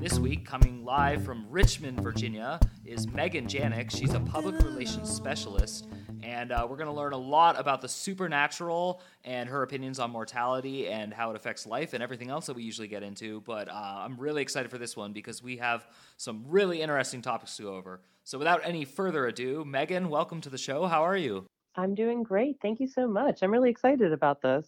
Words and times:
This 0.00 0.18
week, 0.18 0.46
coming 0.46 0.82
live 0.82 1.22
from 1.26 1.44
Richmond, 1.50 2.00
Virginia, 2.00 2.58
is 2.86 3.06
Megan 3.08 3.46
Janik. 3.46 3.90
She's 3.90 4.14
a 4.14 4.20
public 4.20 4.58
relations 4.62 5.10
specialist, 5.10 5.88
and 6.22 6.52
uh, 6.52 6.66
we're 6.68 6.78
going 6.78 6.88
to 6.88 6.94
learn 6.94 7.12
a 7.12 7.18
lot 7.18 7.60
about 7.60 7.82
the 7.82 7.88
supernatural 7.88 9.02
and 9.26 9.46
her 9.46 9.62
opinions 9.62 9.98
on 9.98 10.10
mortality 10.10 10.88
and 10.88 11.12
how 11.12 11.28
it 11.28 11.36
affects 11.36 11.66
life 11.66 11.92
and 11.92 12.02
everything 12.02 12.30
else 12.30 12.46
that 12.46 12.56
we 12.56 12.62
usually 12.62 12.88
get 12.88 13.02
into. 13.02 13.42
But 13.42 13.68
uh, 13.68 13.72
I'm 13.74 14.16
really 14.16 14.40
excited 14.40 14.70
for 14.70 14.78
this 14.78 14.96
one 14.96 15.12
because 15.12 15.42
we 15.42 15.58
have 15.58 15.86
some 16.16 16.44
really 16.46 16.80
interesting 16.80 17.20
topics 17.20 17.58
to 17.58 17.64
go 17.64 17.74
over. 17.74 18.00
So, 18.24 18.38
without 18.38 18.62
any 18.64 18.86
further 18.86 19.26
ado, 19.26 19.66
Megan, 19.66 20.08
welcome 20.08 20.40
to 20.40 20.48
the 20.48 20.56
show. 20.56 20.86
How 20.86 21.02
are 21.02 21.16
you? 21.16 21.44
I'm 21.76 21.94
doing 21.94 22.22
great. 22.22 22.56
Thank 22.62 22.80
you 22.80 22.88
so 22.88 23.06
much. 23.06 23.42
I'm 23.42 23.50
really 23.50 23.68
excited 23.68 24.14
about 24.14 24.40
this. 24.40 24.66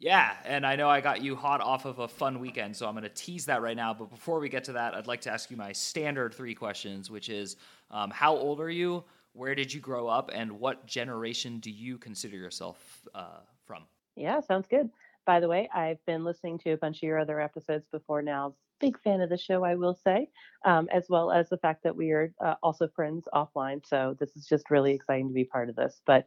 Yeah, 0.00 0.32
and 0.46 0.66
I 0.66 0.76
know 0.76 0.88
I 0.88 1.02
got 1.02 1.20
you 1.20 1.36
hot 1.36 1.60
off 1.60 1.84
of 1.84 1.98
a 1.98 2.08
fun 2.08 2.40
weekend, 2.40 2.74
so 2.74 2.86
I'm 2.86 2.94
going 2.94 3.02
to 3.02 3.10
tease 3.10 3.44
that 3.44 3.60
right 3.60 3.76
now. 3.76 3.92
But 3.92 4.08
before 4.08 4.40
we 4.40 4.48
get 4.48 4.64
to 4.64 4.72
that, 4.72 4.94
I'd 4.94 5.06
like 5.06 5.20
to 5.22 5.30
ask 5.30 5.50
you 5.50 5.58
my 5.58 5.72
standard 5.72 6.32
three 6.32 6.54
questions, 6.54 7.10
which 7.10 7.28
is 7.28 7.56
um, 7.90 8.10
how 8.10 8.34
old 8.34 8.62
are 8.62 8.70
you? 8.70 9.04
Where 9.34 9.54
did 9.54 9.72
you 9.72 9.78
grow 9.78 10.08
up? 10.08 10.30
And 10.32 10.52
what 10.52 10.86
generation 10.86 11.58
do 11.58 11.70
you 11.70 11.98
consider 11.98 12.38
yourself 12.38 13.06
uh, 13.14 13.40
from? 13.66 13.82
Yeah, 14.16 14.40
sounds 14.40 14.66
good. 14.66 14.88
By 15.26 15.38
the 15.38 15.48
way, 15.48 15.68
I've 15.74 16.04
been 16.06 16.24
listening 16.24 16.58
to 16.60 16.70
a 16.70 16.78
bunch 16.78 16.96
of 16.96 17.02
your 17.02 17.18
other 17.18 17.38
episodes 17.38 17.86
before 17.92 18.22
now. 18.22 18.54
Big 18.80 18.98
fan 19.02 19.20
of 19.20 19.28
the 19.28 19.36
show, 19.36 19.64
I 19.64 19.74
will 19.74 19.94
say, 19.94 20.30
um, 20.64 20.88
as 20.90 21.10
well 21.10 21.30
as 21.30 21.50
the 21.50 21.58
fact 21.58 21.82
that 21.82 21.94
we 21.94 22.10
are 22.12 22.32
uh, 22.42 22.54
also 22.62 22.88
friends 22.88 23.28
offline. 23.34 23.86
So 23.86 24.16
this 24.18 24.34
is 24.34 24.46
just 24.46 24.70
really 24.70 24.94
exciting 24.94 25.28
to 25.28 25.34
be 25.34 25.44
part 25.44 25.68
of 25.68 25.76
this. 25.76 26.00
But 26.06 26.26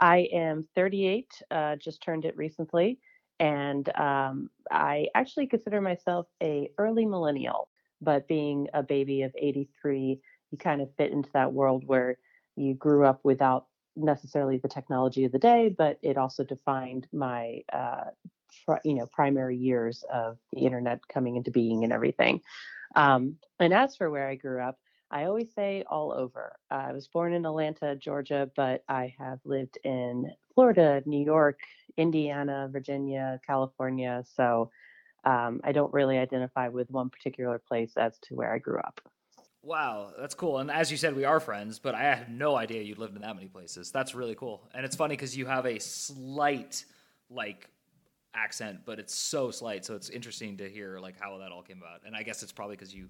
I 0.00 0.20
am 0.32 0.66
38, 0.74 1.26
uh, 1.50 1.76
just 1.76 2.02
turned 2.02 2.24
it 2.24 2.34
recently 2.38 2.98
and 3.40 3.88
um, 3.98 4.50
I 4.70 5.08
actually 5.14 5.46
consider 5.48 5.80
myself 5.80 6.26
a 6.42 6.70
early 6.78 7.06
millennial. 7.06 7.68
But 8.02 8.28
being 8.28 8.68
a 8.72 8.82
baby 8.82 9.22
of 9.22 9.34
'83, 9.36 10.20
you 10.50 10.58
kind 10.58 10.80
of 10.80 10.94
fit 10.96 11.12
into 11.12 11.30
that 11.32 11.52
world 11.52 11.84
where 11.86 12.18
you 12.56 12.74
grew 12.74 13.04
up 13.04 13.20
without 13.24 13.66
necessarily 13.96 14.58
the 14.58 14.68
technology 14.68 15.24
of 15.24 15.32
the 15.32 15.38
day, 15.38 15.74
but 15.76 15.98
it 16.02 16.16
also 16.16 16.44
defined 16.44 17.08
my 17.12 17.60
uh, 17.72 18.04
fr- 18.64 18.84
you 18.84 18.94
know 18.94 19.06
primary 19.06 19.56
years 19.56 20.04
of 20.12 20.38
the 20.52 20.60
internet 20.60 21.06
coming 21.08 21.36
into 21.36 21.50
being 21.50 21.84
and 21.84 21.92
everything. 21.92 22.40
Um, 22.96 23.36
and 23.58 23.72
as 23.72 23.96
for 23.96 24.10
where 24.10 24.28
I 24.28 24.34
grew 24.34 24.60
up, 24.62 24.78
I 25.10 25.24
always 25.24 25.52
say 25.54 25.84
all 25.90 26.12
over. 26.12 26.56
Uh, 26.70 26.86
I 26.88 26.92
was 26.92 27.08
born 27.08 27.32
in 27.32 27.44
Atlanta, 27.44 27.96
Georgia, 27.96 28.50
but 28.56 28.84
I 28.88 29.14
have 29.18 29.40
lived 29.44 29.78
in 29.84 30.30
Florida, 30.54 31.02
New 31.04 31.24
York, 31.24 31.58
Indiana, 32.00 32.68
Virginia, 32.72 33.40
California. 33.46 34.24
So 34.34 34.70
um, 35.24 35.60
I 35.62 35.72
don't 35.72 35.92
really 35.92 36.18
identify 36.18 36.68
with 36.68 36.90
one 36.90 37.10
particular 37.10 37.58
place 37.58 37.92
as 37.96 38.18
to 38.20 38.34
where 38.34 38.52
I 38.52 38.58
grew 38.58 38.78
up. 38.78 39.00
Wow, 39.62 40.12
that's 40.18 40.34
cool. 40.34 40.58
And 40.58 40.70
as 40.70 40.90
you 40.90 40.96
said, 40.96 41.14
we 41.14 41.26
are 41.26 41.38
friends, 41.38 41.78
but 41.78 41.94
I 41.94 42.04
had 42.04 42.30
no 42.30 42.56
idea 42.56 42.80
you'd 42.82 42.96
lived 42.96 43.14
in 43.14 43.22
that 43.22 43.36
many 43.36 43.48
places. 43.48 43.90
That's 43.90 44.14
really 44.14 44.34
cool. 44.34 44.66
And 44.74 44.86
it's 44.86 44.96
funny 44.96 45.14
because 45.16 45.36
you 45.36 45.44
have 45.44 45.66
a 45.66 45.78
slight, 45.78 46.86
like, 47.28 47.68
accent, 48.34 48.80
but 48.86 48.98
it's 48.98 49.14
so 49.14 49.50
slight. 49.50 49.84
So 49.84 49.94
it's 49.94 50.08
interesting 50.08 50.56
to 50.58 50.68
hear, 50.70 50.98
like, 50.98 51.20
how 51.20 51.36
that 51.38 51.52
all 51.52 51.62
came 51.62 51.82
about. 51.82 52.00
And 52.06 52.16
I 52.16 52.22
guess 52.22 52.42
it's 52.42 52.52
probably 52.52 52.76
because 52.76 52.94
you 52.94 53.08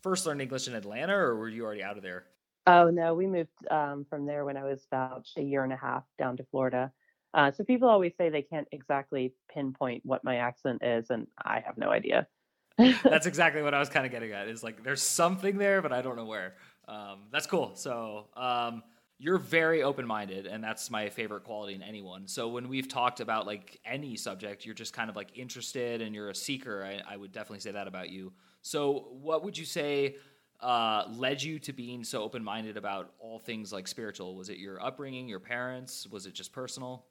first 0.00 0.24
learned 0.24 0.40
English 0.40 0.66
in 0.66 0.74
Atlanta, 0.74 1.14
or 1.14 1.36
were 1.36 1.48
you 1.50 1.62
already 1.62 1.82
out 1.82 1.98
of 1.98 2.02
there? 2.02 2.24
Oh 2.66 2.90
no, 2.90 3.12
we 3.12 3.26
moved 3.26 3.50
um, 3.70 4.06
from 4.08 4.24
there 4.24 4.44
when 4.44 4.56
I 4.56 4.64
was 4.64 4.86
about 4.90 5.28
a 5.36 5.42
year 5.42 5.64
and 5.64 5.72
a 5.72 5.76
half 5.76 6.04
down 6.16 6.36
to 6.38 6.44
Florida. 6.44 6.92
Uh, 7.34 7.50
so 7.50 7.64
people 7.64 7.88
always 7.88 8.12
say 8.18 8.28
they 8.28 8.42
can't 8.42 8.68
exactly 8.72 9.32
pinpoint 9.52 10.04
what 10.04 10.22
my 10.22 10.36
accent 10.36 10.82
is, 10.82 11.10
and 11.10 11.26
I 11.42 11.62
have 11.64 11.78
no 11.78 11.90
idea. 11.90 12.26
that's 13.04 13.26
exactly 13.26 13.62
what 13.62 13.74
I 13.74 13.78
was 13.78 13.88
kind 13.88 14.06
of 14.06 14.12
getting 14.12 14.32
at. 14.32 14.48
Is 14.48 14.62
like 14.62 14.82
there's 14.82 15.02
something 15.02 15.58
there, 15.58 15.82
but 15.82 15.92
I 15.92 16.02
don't 16.02 16.16
know 16.16 16.24
where. 16.24 16.54
Um, 16.88 17.24
that's 17.30 17.46
cool. 17.46 17.72
So 17.74 18.28
um, 18.36 18.82
you're 19.18 19.38
very 19.38 19.82
open-minded, 19.82 20.46
and 20.46 20.62
that's 20.62 20.90
my 20.90 21.08
favorite 21.08 21.44
quality 21.44 21.74
in 21.74 21.82
anyone. 21.82 22.26
So 22.26 22.48
when 22.48 22.68
we've 22.68 22.88
talked 22.88 23.20
about 23.20 23.46
like 23.46 23.78
any 23.84 24.16
subject, 24.16 24.64
you're 24.66 24.74
just 24.74 24.92
kind 24.92 25.08
of 25.08 25.16
like 25.16 25.38
interested, 25.38 26.02
and 26.02 26.14
you're 26.14 26.30
a 26.30 26.34
seeker. 26.34 26.84
I, 26.84 27.14
I 27.14 27.16
would 27.16 27.32
definitely 27.32 27.60
say 27.60 27.72
that 27.72 27.86
about 27.86 28.10
you. 28.10 28.32
So, 28.62 29.08
what 29.10 29.44
would 29.44 29.58
you 29.58 29.64
say 29.64 30.16
uh, 30.60 31.04
led 31.10 31.42
you 31.42 31.58
to 31.58 31.72
being 31.72 32.04
so 32.04 32.22
open 32.22 32.42
minded 32.42 32.76
about 32.76 33.12
all 33.18 33.38
things 33.38 33.72
like 33.72 33.88
spiritual? 33.88 34.36
Was 34.36 34.48
it 34.48 34.58
your 34.58 34.82
upbringing, 34.82 35.28
your 35.28 35.40
parents? 35.40 36.06
Was 36.08 36.26
it 36.26 36.34
just 36.34 36.52
personal? 36.52 37.06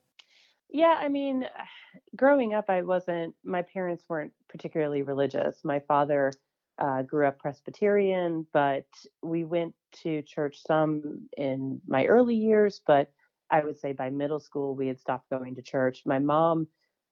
Yeah, 0.71 0.95
I 0.97 1.09
mean, 1.09 1.47
growing 2.15 2.53
up, 2.53 2.65
I 2.69 2.81
wasn't, 2.81 3.35
my 3.43 3.61
parents 3.61 4.03
weren't 4.07 4.33
particularly 4.49 5.03
religious. 5.03 5.59
My 5.63 5.79
father 5.79 6.31
uh, 6.79 7.03
grew 7.03 7.27
up 7.27 7.39
Presbyterian, 7.39 8.47
but 8.53 8.85
we 9.21 9.43
went 9.43 9.75
to 10.03 10.21
church 10.23 10.59
some 10.65 11.27
in 11.37 11.81
my 11.87 12.05
early 12.05 12.35
years, 12.35 12.81
but 12.87 13.11
I 13.49 13.63
would 13.63 13.77
say 13.77 13.91
by 13.91 14.09
middle 14.09 14.39
school, 14.39 14.75
we 14.75 14.87
had 14.87 14.99
stopped 14.99 15.29
going 15.29 15.55
to 15.55 15.61
church. 15.61 16.03
My 16.05 16.19
mom, 16.19 16.67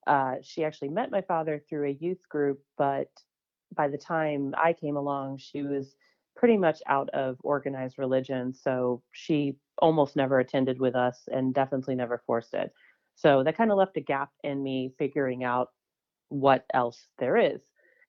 uh, 0.07 0.35
she 0.41 0.63
actually 0.63 0.89
met 0.89 1.11
my 1.11 1.21
father 1.21 1.61
through 1.69 1.89
a 1.89 1.97
youth 1.99 2.27
group, 2.29 2.61
but 2.77 3.09
by 3.75 3.89
the 3.89 3.97
time 3.97 4.55
I 4.57 4.73
came 4.73 4.95
along, 4.95 5.37
she 5.39 5.61
was 5.61 5.95
pretty 6.35 6.57
much 6.57 6.81
out 6.87 7.09
of 7.09 7.37
organized 7.43 7.99
religion. 7.99 8.53
So 8.53 9.03
she 9.11 9.57
almost 9.77 10.15
never 10.15 10.39
attended 10.39 10.79
with 10.79 10.95
us 10.95 11.27
and 11.31 11.53
definitely 11.53 11.95
never 11.95 12.23
forced 12.25 12.53
it. 12.53 12.71
So 13.19 13.43
that 13.43 13.57
kind 13.57 13.71
of 13.71 13.77
left 13.77 13.97
a 13.97 14.01
gap 14.01 14.29
in 14.43 14.63
me 14.63 14.93
figuring 14.97 15.43
out 15.43 15.69
what 16.29 16.65
else 16.73 17.07
there 17.19 17.35
is. 17.37 17.61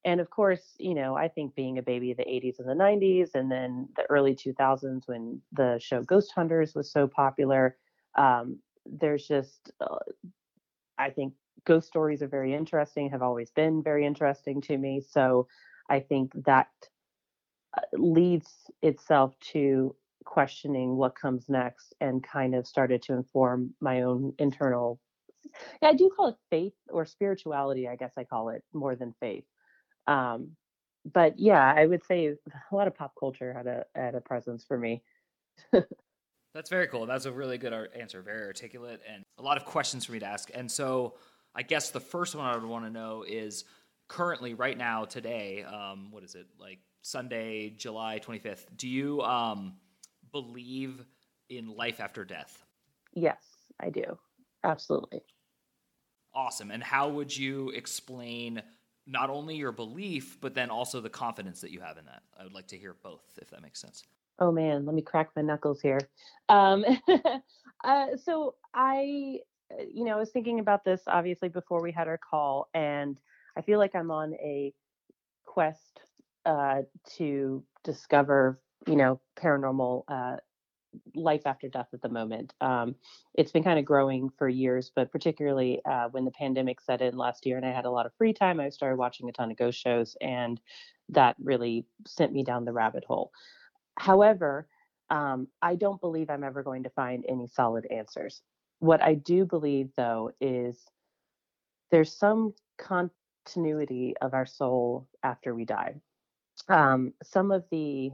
And 0.04 0.20
of 0.20 0.30
course, 0.30 0.76
you 0.78 0.94
know, 0.94 1.16
I 1.16 1.28
think 1.28 1.54
being 1.54 1.78
a 1.78 1.82
baby 1.82 2.12
of 2.12 2.16
the 2.16 2.22
80s 2.28 2.60
and 2.60 2.68
the 2.68 2.74
90s 2.74 3.30
and 3.34 3.50
then 3.50 3.88
the 3.96 4.04
early 4.08 4.34
2000s 4.34 5.08
when 5.08 5.42
the 5.52 5.78
show 5.80 6.02
Ghost 6.02 6.32
Hunters 6.34 6.74
was 6.74 6.92
so 6.92 7.08
popular, 7.08 7.76
um, 8.16 8.60
there's 8.86 9.26
just, 9.26 9.72
uh, 9.80 9.98
I 10.96 11.10
think 11.10 11.34
ghost 11.64 11.88
stories 11.88 12.22
are 12.22 12.28
very 12.28 12.54
interesting, 12.54 13.10
have 13.10 13.22
always 13.22 13.50
been 13.50 13.82
very 13.82 14.06
interesting 14.06 14.60
to 14.62 14.78
me. 14.78 15.00
So 15.00 15.48
I 15.90 16.00
think 16.00 16.32
that 16.46 16.68
uh, 17.76 17.80
leads 17.94 18.70
itself 18.82 19.34
to 19.52 19.94
questioning 20.24 20.96
what 20.96 21.14
comes 21.14 21.48
next 21.48 21.94
and 22.00 22.22
kind 22.22 22.54
of 22.54 22.66
started 22.66 23.02
to 23.02 23.14
inform 23.14 23.74
my 23.80 24.02
own 24.02 24.34
internal 24.38 25.00
yeah, 25.82 25.88
I 25.88 25.94
do 25.94 26.10
call 26.14 26.28
it 26.28 26.36
faith 26.50 26.74
or 26.90 27.06
spirituality, 27.06 27.88
I 27.88 27.96
guess 27.96 28.12
I 28.16 28.24
call 28.24 28.50
it 28.50 28.62
more 28.72 28.94
than 28.96 29.14
faith. 29.20 29.44
Um, 30.06 30.52
but 31.10 31.38
yeah, 31.38 31.72
I 31.74 31.86
would 31.86 32.04
say 32.04 32.26
a 32.26 32.74
lot 32.74 32.86
of 32.86 32.94
pop 32.94 33.12
culture 33.18 33.52
had 33.54 33.66
a 33.66 33.84
had 33.94 34.14
a 34.14 34.20
presence 34.20 34.64
for 34.64 34.78
me. 34.78 35.02
That's 36.54 36.68
very 36.68 36.88
cool. 36.88 37.06
That's 37.06 37.26
a 37.26 37.32
really 37.32 37.58
good 37.58 37.72
answer, 37.98 38.22
very 38.22 38.44
articulate, 38.44 39.00
and 39.08 39.22
a 39.38 39.42
lot 39.42 39.56
of 39.56 39.64
questions 39.64 40.04
for 40.04 40.12
me 40.12 40.18
to 40.18 40.26
ask. 40.26 40.50
And 40.52 40.70
so, 40.70 41.14
I 41.54 41.62
guess 41.62 41.90
the 41.90 42.00
first 42.00 42.34
one 42.34 42.44
I 42.44 42.56
would 42.56 42.64
want 42.64 42.84
to 42.86 42.90
know 42.90 43.24
is 43.26 43.64
currently, 44.08 44.54
right 44.54 44.76
now, 44.76 45.04
today, 45.04 45.62
um, 45.62 46.08
what 46.10 46.24
is 46.24 46.34
it, 46.34 46.48
like 46.58 46.80
Sunday, 47.02 47.70
July 47.70 48.18
25th, 48.18 48.66
do 48.76 48.88
you 48.88 49.22
um, 49.22 49.74
believe 50.32 51.04
in 51.48 51.68
life 51.68 52.00
after 52.00 52.24
death? 52.24 52.64
Yes, 53.14 53.42
I 53.80 53.90
do. 53.90 54.18
Absolutely. 54.64 55.22
Awesome. 56.34 56.70
And 56.70 56.82
how 56.82 57.08
would 57.08 57.36
you 57.36 57.70
explain 57.70 58.62
not 59.06 59.30
only 59.30 59.56
your 59.56 59.72
belief, 59.72 60.38
but 60.40 60.54
then 60.54 60.70
also 60.70 61.00
the 61.00 61.10
confidence 61.10 61.60
that 61.60 61.70
you 61.70 61.80
have 61.80 61.98
in 61.98 62.04
that? 62.06 62.22
I 62.38 62.44
would 62.44 62.52
like 62.52 62.68
to 62.68 62.78
hear 62.78 62.94
both, 63.02 63.24
if 63.40 63.50
that 63.50 63.62
makes 63.62 63.80
sense. 63.80 64.04
Oh 64.38 64.52
man, 64.52 64.86
let 64.86 64.94
me 64.94 65.02
crack 65.02 65.30
my 65.36 65.42
knuckles 65.42 65.80
here. 65.80 66.00
Um, 66.48 66.84
uh, 67.84 68.06
so 68.16 68.54
I 68.74 69.40
you 69.78 70.04
know, 70.04 70.16
I 70.16 70.18
was 70.18 70.30
thinking 70.30 70.60
about 70.60 70.84
this 70.84 71.02
obviously 71.06 71.48
before 71.48 71.82
we 71.82 71.92
had 71.92 72.08
our 72.08 72.18
call, 72.18 72.68
and 72.74 73.18
I 73.56 73.62
feel 73.62 73.78
like 73.78 73.94
I'm 73.94 74.10
on 74.10 74.34
a 74.34 74.72
quest 75.44 76.00
uh, 76.46 76.82
to 77.16 77.62
discover, 77.84 78.60
you 78.86 78.96
know, 78.96 79.20
paranormal 79.36 80.04
uh, 80.08 80.36
life 81.14 81.42
after 81.46 81.68
death 81.68 81.88
at 81.92 82.02
the 82.02 82.08
moment. 82.08 82.54
Um, 82.60 82.94
it's 83.34 83.52
been 83.52 83.64
kind 83.64 83.78
of 83.78 83.84
growing 83.84 84.30
for 84.38 84.48
years, 84.48 84.90
but 84.94 85.12
particularly 85.12 85.80
uh, 85.84 86.08
when 86.10 86.24
the 86.24 86.30
pandemic 86.32 86.80
set 86.80 87.00
in 87.00 87.16
last 87.16 87.46
year 87.46 87.56
and 87.56 87.66
I 87.66 87.72
had 87.72 87.84
a 87.84 87.90
lot 87.90 88.06
of 88.06 88.12
free 88.18 88.32
time, 88.32 88.60
I 88.60 88.70
started 88.70 88.96
watching 88.96 89.28
a 89.28 89.32
ton 89.32 89.50
of 89.50 89.56
ghost 89.56 89.78
shows, 89.80 90.16
and 90.20 90.60
that 91.10 91.36
really 91.38 91.86
sent 92.06 92.32
me 92.32 92.42
down 92.42 92.64
the 92.64 92.72
rabbit 92.72 93.04
hole. 93.04 93.30
However, 93.96 94.66
Um, 95.10 95.48
I 95.60 95.74
don't 95.74 96.00
believe 96.00 96.30
I'm 96.30 96.44
ever 96.44 96.62
going 96.62 96.84
to 96.84 96.90
find 96.90 97.24
any 97.28 97.48
solid 97.48 97.84
answers. 97.86 98.42
What 98.78 99.02
I 99.02 99.14
do 99.14 99.44
believe, 99.44 99.90
though, 99.96 100.30
is 100.40 100.86
there's 101.90 102.16
some 102.16 102.54
continuity 102.78 104.14
of 104.20 104.34
our 104.34 104.46
soul 104.46 105.08
after 105.24 105.52
we 105.52 105.64
die. 105.64 106.00
Um, 106.68 107.12
some 107.24 107.50
of 107.50 107.64
the 107.72 108.12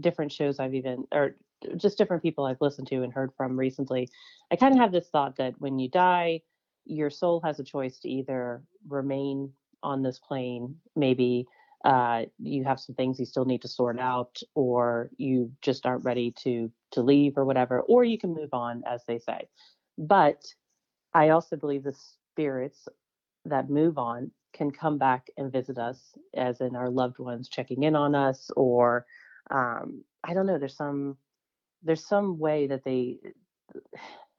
different 0.00 0.32
shows 0.32 0.58
I've 0.58 0.74
even, 0.74 1.06
or 1.12 1.36
just 1.76 1.98
different 1.98 2.22
people 2.22 2.44
I've 2.44 2.60
listened 2.60 2.88
to 2.88 3.02
and 3.02 3.12
heard 3.12 3.32
from 3.36 3.58
recently, 3.58 4.08
I 4.50 4.56
kind 4.56 4.74
of 4.74 4.80
have 4.80 4.92
this 4.92 5.08
thought 5.08 5.36
that 5.36 5.54
when 5.58 5.78
you 5.78 5.88
die, 5.88 6.42
your 6.84 7.10
soul 7.10 7.40
has 7.44 7.60
a 7.60 7.64
choice 7.64 7.98
to 8.00 8.08
either 8.08 8.62
remain 8.88 9.52
on 9.82 10.02
this 10.02 10.18
plane, 10.18 10.76
maybe 10.96 11.46
uh, 11.84 12.22
you 12.38 12.64
have 12.64 12.78
some 12.80 12.94
things 12.94 13.18
you 13.18 13.26
still 13.26 13.44
need 13.44 13.62
to 13.62 13.68
sort 13.68 13.98
out, 13.98 14.40
or 14.54 15.10
you 15.16 15.50
just 15.62 15.86
aren't 15.86 16.04
ready 16.04 16.32
to 16.42 16.70
to 16.92 17.02
leave 17.02 17.36
or 17.36 17.44
whatever, 17.44 17.80
or 17.82 18.04
you 18.04 18.18
can 18.18 18.34
move 18.34 18.52
on, 18.52 18.82
as 18.86 19.02
they 19.06 19.18
say. 19.18 19.48
But 19.98 20.44
I 21.14 21.30
also 21.30 21.56
believe 21.56 21.82
the 21.82 21.96
spirits 22.32 22.88
that 23.44 23.68
move 23.68 23.98
on 23.98 24.30
can 24.52 24.70
come 24.70 24.98
back 24.98 25.28
and 25.36 25.50
visit 25.50 25.78
us, 25.78 26.14
as 26.34 26.60
in 26.60 26.76
our 26.76 26.90
loved 26.90 27.18
ones 27.18 27.48
checking 27.48 27.82
in 27.82 27.96
on 27.96 28.14
us, 28.14 28.50
or 28.56 29.06
um, 29.50 30.04
I 30.24 30.34
don't 30.34 30.46
know. 30.46 30.58
There's 30.58 30.76
some 30.76 31.16
there's 31.82 32.06
some 32.06 32.38
way 32.38 32.66
that 32.68 32.84
they 32.84 33.18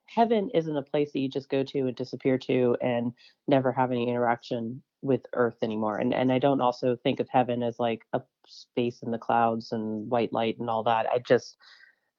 heaven 0.05 0.49
isn't 0.53 0.77
a 0.77 0.81
place 0.81 1.11
that 1.11 1.19
you 1.19 1.29
just 1.29 1.49
go 1.49 1.63
to 1.63 1.79
and 1.79 1.95
disappear 1.95 2.37
to 2.37 2.77
and 2.81 3.13
never 3.47 3.71
have 3.71 3.91
any 3.91 4.07
interaction 4.07 4.81
with 5.01 5.21
earth 5.33 5.57
anymore 5.61 5.97
and 5.97 6.13
and 6.13 6.31
i 6.31 6.39
don't 6.39 6.61
also 6.61 6.95
think 6.95 7.19
of 7.19 7.27
heaven 7.29 7.63
as 7.63 7.79
like 7.79 8.03
a 8.13 8.21
space 8.47 9.01
in 9.01 9.11
the 9.11 9.17
clouds 9.17 9.71
and 9.71 10.09
white 10.09 10.31
light 10.31 10.57
and 10.59 10.69
all 10.69 10.83
that 10.83 11.07
i 11.07 11.19
just 11.19 11.57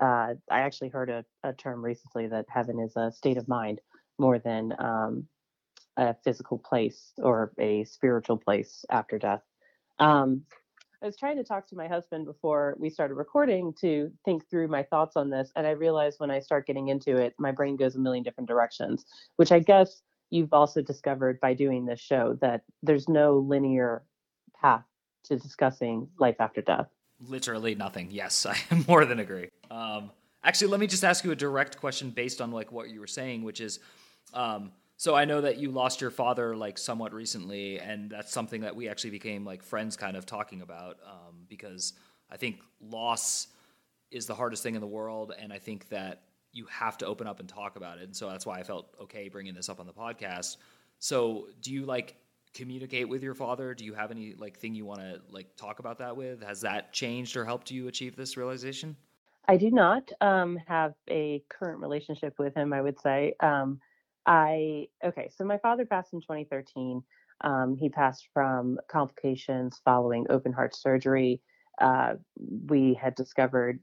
uh, 0.01 0.35
i 0.51 0.61
actually 0.61 0.89
heard 0.89 1.09
a, 1.09 1.25
a 1.45 1.53
term 1.55 1.83
recently 1.83 2.27
that 2.27 2.45
heaven 2.49 2.79
is 2.81 2.95
a 2.97 3.13
state 3.13 3.37
of 3.39 3.49
mind 3.49 3.81
more 4.19 4.39
than 4.39 4.75
um, 4.79 5.27
a 5.97 6.15
physical 6.25 6.59
place 6.59 7.13
or 7.19 7.53
a 7.59 7.85
spiritual 7.85 8.37
place 8.37 8.85
after 8.91 9.19
death 9.19 9.43
um, 9.99 10.43
I 11.05 11.07
was 11.07 11.19
trying 11.19 11.37
to 11.37 11.45
talk 11.45 11.67
to 11.67 11.77
my 11.77 11.87
husband 11.87 12.25
before 12.25 12.77
we 12.79 12.89
started 12.89 13.17
recording 13.17 13.75
to 13.83 14.11
think 14.25 14.49
through 14.49 14.69
my 14.69 14.83
thoughts 14.83 15.17
on 15.17 15.29
this. 15.29 15.53
And 15.55 15.67
I 15.67 15.73
realized 15.73 16.19
when 16.19 16.31
I 16.31 16.41
start 16.41 16.67
getting 16.67 16.89
into 16.89 17.19
it, 17.19 17.35
my 17.39 17.53
brain 17.53 17.77
goes 17.77 17.95
a 17.95 17.99
million 17.99 18.25
different 18.25 18.49
directions, 18.49 19.05
which 19.37 19.53
I 19.53 19.59
guess 19.59 20.01
you've 20.31 20.55
also 20.55 20.81
discovered 20.81 21.39
by 21.41 21.53
doing 21.53 21.85
this 21.85 22.01
show 22.01 22.39
that 22.41 22.63
there's 22.83 23.07
no 23.07 23.37
linear 23.37 24.03
path 24.59 24.85
to 25.25 25.37
discussing 25.37 26.09
life 26.19 26.37
after 26.39 26.63
death. 26.63 26.89
Literally 27.21 27.75
nothing. 27.75 28.09
Yes, 28.11 28.47
I 28.47 28.57
more 28.89 29.05
than 29.05 29.21
agree. 29.21 29.51
Um, 29.71 30.11
actually, 30.43 30.69
let 30.69 30.81
me 30.81 30.87
just 30.87 31.05
ask 31.05 31.23
you 31.23 31.33
a 31.33 31.37
direct 31.37 31.77
question 31.77 32.09
based 32.09 32.41
on 32.41 32.51
like 32.51 32.73
what 32.73 32.89
you 32.89 33.01
were 33.01 33.07
saying, 33.07 33.45
which 33.45 33.61
is, 33.61 33.79
um, 34.33 34.73
so 34.97 35.15
I 35.15 35.25
know 35.25 35.41
that 35.41 35.59
you 35.59 35.71
lost 35.71 36.01
your 36.01 36.11
father 36.11 36.57
like 36.57 36.79
somewhat 36.79 37.13
recently, 37.13 37.81
and 37.81 38.11
that's 38.11 38.33
something 38.33 38.61
that 38.61 38.77
we 38.77 38.89
actually 38.89 39.11
became 39.11 39.45
like 39.45 39.63
friends, 39.63 39.97
kind 39.97 40.17
of 40.17 40.25
talking 40.25 40.63
about, 40.63 40.99
um, 41.07 41.45
because 41.49 41.95
I 42.31 42.37
think 42.37 42.61
loss 42.81 43.49
is 44.11 44.27
the 44.27 44.35
hardest 44.35 44.63
thing 44.63 44.77
in 44.77 44.81
the 44.81 44.87
world, 44.87 45.33
and 45.39 45.53
I 45.53 45.59
think 45.59 45.89
that 45.89 46.23
you 46.53 46.67
have 46.67 46.97
to 46.99 47.07
open 47.07 47.27
up 47.27 47.41
and 47.41 47.49
talk 47.49 47.77
about 47.77 47.99
it, 47.99 48.05
and 48.05 48.17
so 48.17 48.29
that's 48.31 48.47
why 48.47 48.61
I 48.61 48.63
felt 48.63 48.95
okay 49.03 49.29
bringing 49.29 49.55
this 49.55 49.69
up 49.69 49.81
on 49.81 49.87
the 49.87 49.93
podcast. 49.93 50.59
So, 51.01 51.49
do 51.61 51.73
you 51.73 51.85
like 51.85 52.17
communicate 52.55 53.09
with 53.09 53.23
your 53.23 53.35
father? 53.35 53.75
Do 53.75 53.85
you 53.85 53.95
have 53.95 54.13
any 54.13 54.35
like 54.39 54.57
thing 54.59 54.75
you 54.75 54.87
want 54.87 55.01
to 55.01 55.21
like 55.29 55.57
talk 55.57 55.81
about 55.81 55.99
that 55.99 56.17
with? 56.17 56.41
Has 56.43 56.61
that 56.61 56.93
changed 56.93 57.37
or 57.37 57.45
helped 57.45 57.73
you 57.73 57.89
achieve 57.89 58.15
this 58.15 58.37
realization? 58.37 58.97
I 59.49 59.57
do 59.57 59.71
not 59.71 60.11
um, 60.21 60.57
have 60.69 60.95
a 61.11 61.43
current 61.49 61.81
relationship 61.81 62.39
with 62.39 62.55
him. 62.55 62.73
I 62.73 62.81
would 62.81 63.01
say. 63.01 63.35
Um, 63.41 63.81
I 64.27 64.89
okay, 65.05 65.31
so 65.35 65.45
my 65.45 65.59
father 65.59 65.85
passed 65.85 66.13
in 66.13 66.21
2013. 66.21 67.03
Um, 67.43 67.77
he 67.77 67.89
passed 67.89 68.29
from 68.33 68.79
complications 68.89 69.81
following 69.85 70.27
open 70.31 70.53
heart 70.53 70.75
surgery. 70.75 71.43
Uh, 71.81 72.15
we 72.67 72.95
had 72.95 73.15
discovered 73.15 73.81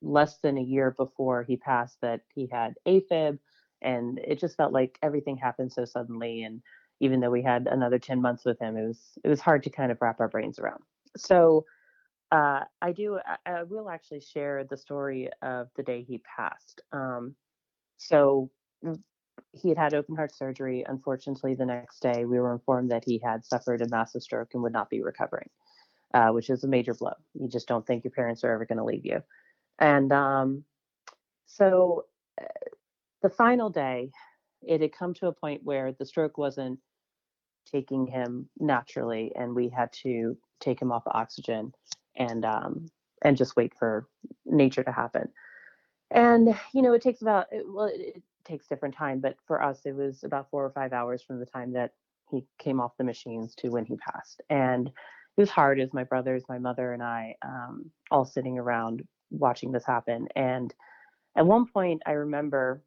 less 0.00 0.38
than 0.38 0.56
a 0.56 0.62
year 0.62 0.92
before 0.96 1.42
he 1.42 1.56
passed 1.56 1.98
that 2.00 2.20
he 2.34 2.48
had 2.50 2.74
AFib, 2.86 3.38
and 3.82 4.18
it 4.18 4.38
just 4.38 4.56
felt 4.56 4.72
like 4.72 4.98
everything 5.02 5.36
happened 5.36 5.72
so 5.72 5.84
suddenly. 5.84 6.44
And 6.44 6.62
even 7.00 7.20
though 7.20 7.30
we 7.30 7.42
had 7.42 7.66
another 7.66 7.98
10 7.98 8.22
months 8.22 8.44
with 8.44 8.58
him, 8.58 8.76
it 8.76 8.86
was 8.86 9.00
it 9.24 9.28
was 9.28 9.40
hard 9.40 9.64
to 9.64 9.70
kind 9.70 9.92
of 9.92 9.98
wrap 10.00 10.20
our 10.20 10.28
brains 10.28 10.58
around. 10.58 10.82
So 11.16 11.64
uh, 12.30 12.60
I 12.80 12.92
do 12.92 13.18
I, 13.24 13.50
I, 13.50 13.62
will 13.64 13.88
actually 13.88 14.20
share 14.20 14.64
the 14.64 14.76
story 14.76 15.30
of 15.42 15.68
the 15.76 15.82
day 15.82 16.02
he 16.02 16.22
passed. 16.36 16.82
Um, 16.92 17.34
so 17.96 18.50
he 19.52 19.68
had 19.68 19.78
had 19.78 19.94
open 19.94 20.16
heart 20.16 20.34
surgery. 20.34 20.84
Unfortunately, 20.86 21.54
the 21.54 21.66
next 21.66 22.00
day 22.00 22.24
we 22.24 22.38
were 22.38 22.52
informed 22.52 22.90
that 22.90 23.04
he 23.04 23.20
had 23.22 23.44
suffered 23.44 23.82
a 23.82 23.88
massive 23.88 24.22
stroke 24.22 24.50
and 24.54 24.62
would 24.62 24.72
not 24.72 24.90
be 24.90 25.02
recovering, 25.02 25.48
uh, 26.14 26.28
which 26.28 26.50
is 26.50 26.64
a 26.64 26.68
major 26.68 26.94
blow. 26.94 27.14
You 27.34 27.48
just 27.48 27.68
don't 27.68 27.86
think 27.86 28.04
your 28.04 28.10
parents 28.12 28.44
are 28.44 28.52
ever 28.52 28.66
going 28.66 28.78
to 28.78 28.84
leave 28.84 29.04
you. 29.06 29.22
And 29.78 30.12
um, 30.12 30.64
so 31.46 32.04
uh, 32.40 32.44
the 33.22 33.30
final 33.30 33.70
day, 33.70 34.10
it 34.62 34.80
had 34.80 34.92
come 34.92 35.14
to 35.14 35.28
a 35.28 35.32
point 35.32 35.62
where 35.64 35.92
the 35.92 36.06
stroke 36.06 36.36
wasn't 36.38 36.78
taking 37.70 38.06
him 38.06 38.48
naturally, 38.58 39.32
and 39.36 39.54
we 39.54 39.68
had 39.68 39.92
to 40.04 40.36
take 40.60 40.80
him 40.80 40.90
off 40.90 41.02
oxygen 41.06 41.72
and 42.16 42.44
um, 42.44 42.86
and 43.22 43.36
just 43.36 43.56
wait 43.56 43.72
for 43.78 44.08
nature 44.44 44.82
to 44.82 44.92
happen. 44.92 45.28
And 46.10 46.58
you 46.72 46.82
know, 46.82 46.92
it 46.94 47.02
takes 47.02 47.22
about 47.22 47.46
well, 47.66 47.90
it, 47.92 48.22
takes 48.48 48.66
different 48.66 48.94
time, 48.96 49.20
but 49.20 49.36
for 49.46 49.62
us, 49.62 49.80
it 49.84 49.94
was 49.94 50.24
about 50.24 50.50
four 50.50 50.64
or 50.64 50.70
five 50.70 50.92
hours 50.92 51.22
from 51.22 51.38
the 51.38 51.46
time 51.46 51.72
that 51.72 51.92
he 52.30 52.44
came 52.58 52.80
off 52.80 52.96
the 52.98 53.04
machines 53.04 53.54
to 53.56 53.70
when 53.70 53.84
he 53.84 53.96
passed. 53.96 54.40
And 54.50 54.88
it 54.88 55.40
was 55.40 55.50
hard 55.50 55.80
as 55.80 55.92
my 55.92 56.04
brothers, 56.04 56.44
my 56.48 56.58
mother, 56.58 56.92
and 56.92 57.02
I 57.02 57.36
um, 57.44 57.90
all 58.10 58.24
sitting 58.24 58.58
around 58.58 59.02
watching 59.30 59.72
this 59.72 59.84
happen. 59.86 60.28
And 60.34 60.74
at 61.36 61.46
one 61.46 61.66
point, 61.66 62.02
I 62.06 62.12
remember 62.12 62.82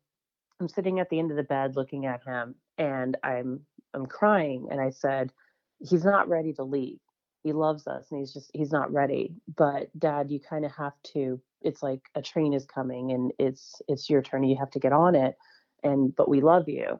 I'm 0.59 0.69
sitting 0.69 0.99
at 0.99 1.09
the 1.09 1.19
end 1.19 1.31
of 1.31 1.37
the 1.37 1.43
bed 1.43 1.75
looking 1.75 2.05
at 2.05 2.23
him, 2.23 2.55
and 2.77 3.17
I'm 3.23 3.61
I'm 3.93 4.05
crying, 4.05 4.67
and 4.71 4.79
I 4.79 4.91
said, 4.91 5.31
"He's 5.79 6.05
not 6.05 6.29
ready 6.29 6.53
to 6.53 6.63
leave. 6.63 6.99
He 7.43 7.53
loves 7.53 7.87
us, 7.87 8.05
and 8.11 8.19
he's 8.19 8.33
just 8.33 8.51
he's 8.53 8.71
not 8.71 8.93
ready. 8.93 9.33
But 9.55 9.89
Dad, 9.97 10.29
you 10.29 10.39
kind 10.39 10.65
of 10.65 10.71
have 10.73 10.93
to. 11.13 11.41
It's 11.61 11.81
like 11.81 12.01
a 12.15 12.21
train 12.21 12.53
is 12.53 12.65
coming, 12.65 13.11
and 13.11 13.31
it's 13.39 13.81
it's 13.87 14.09
your 14.09 14.21
turn. 14.21 14.43
You 14.43 14.57
have 14.57 14.71
to 14.71 14.79
get 14.79 14.93
on 14.93 15.15
it." 15.15 15.35
And 15.83 16.15
but 16.15 16.29
we 16.29 16.41
love 16.41 16.69
you. 16.69 16.99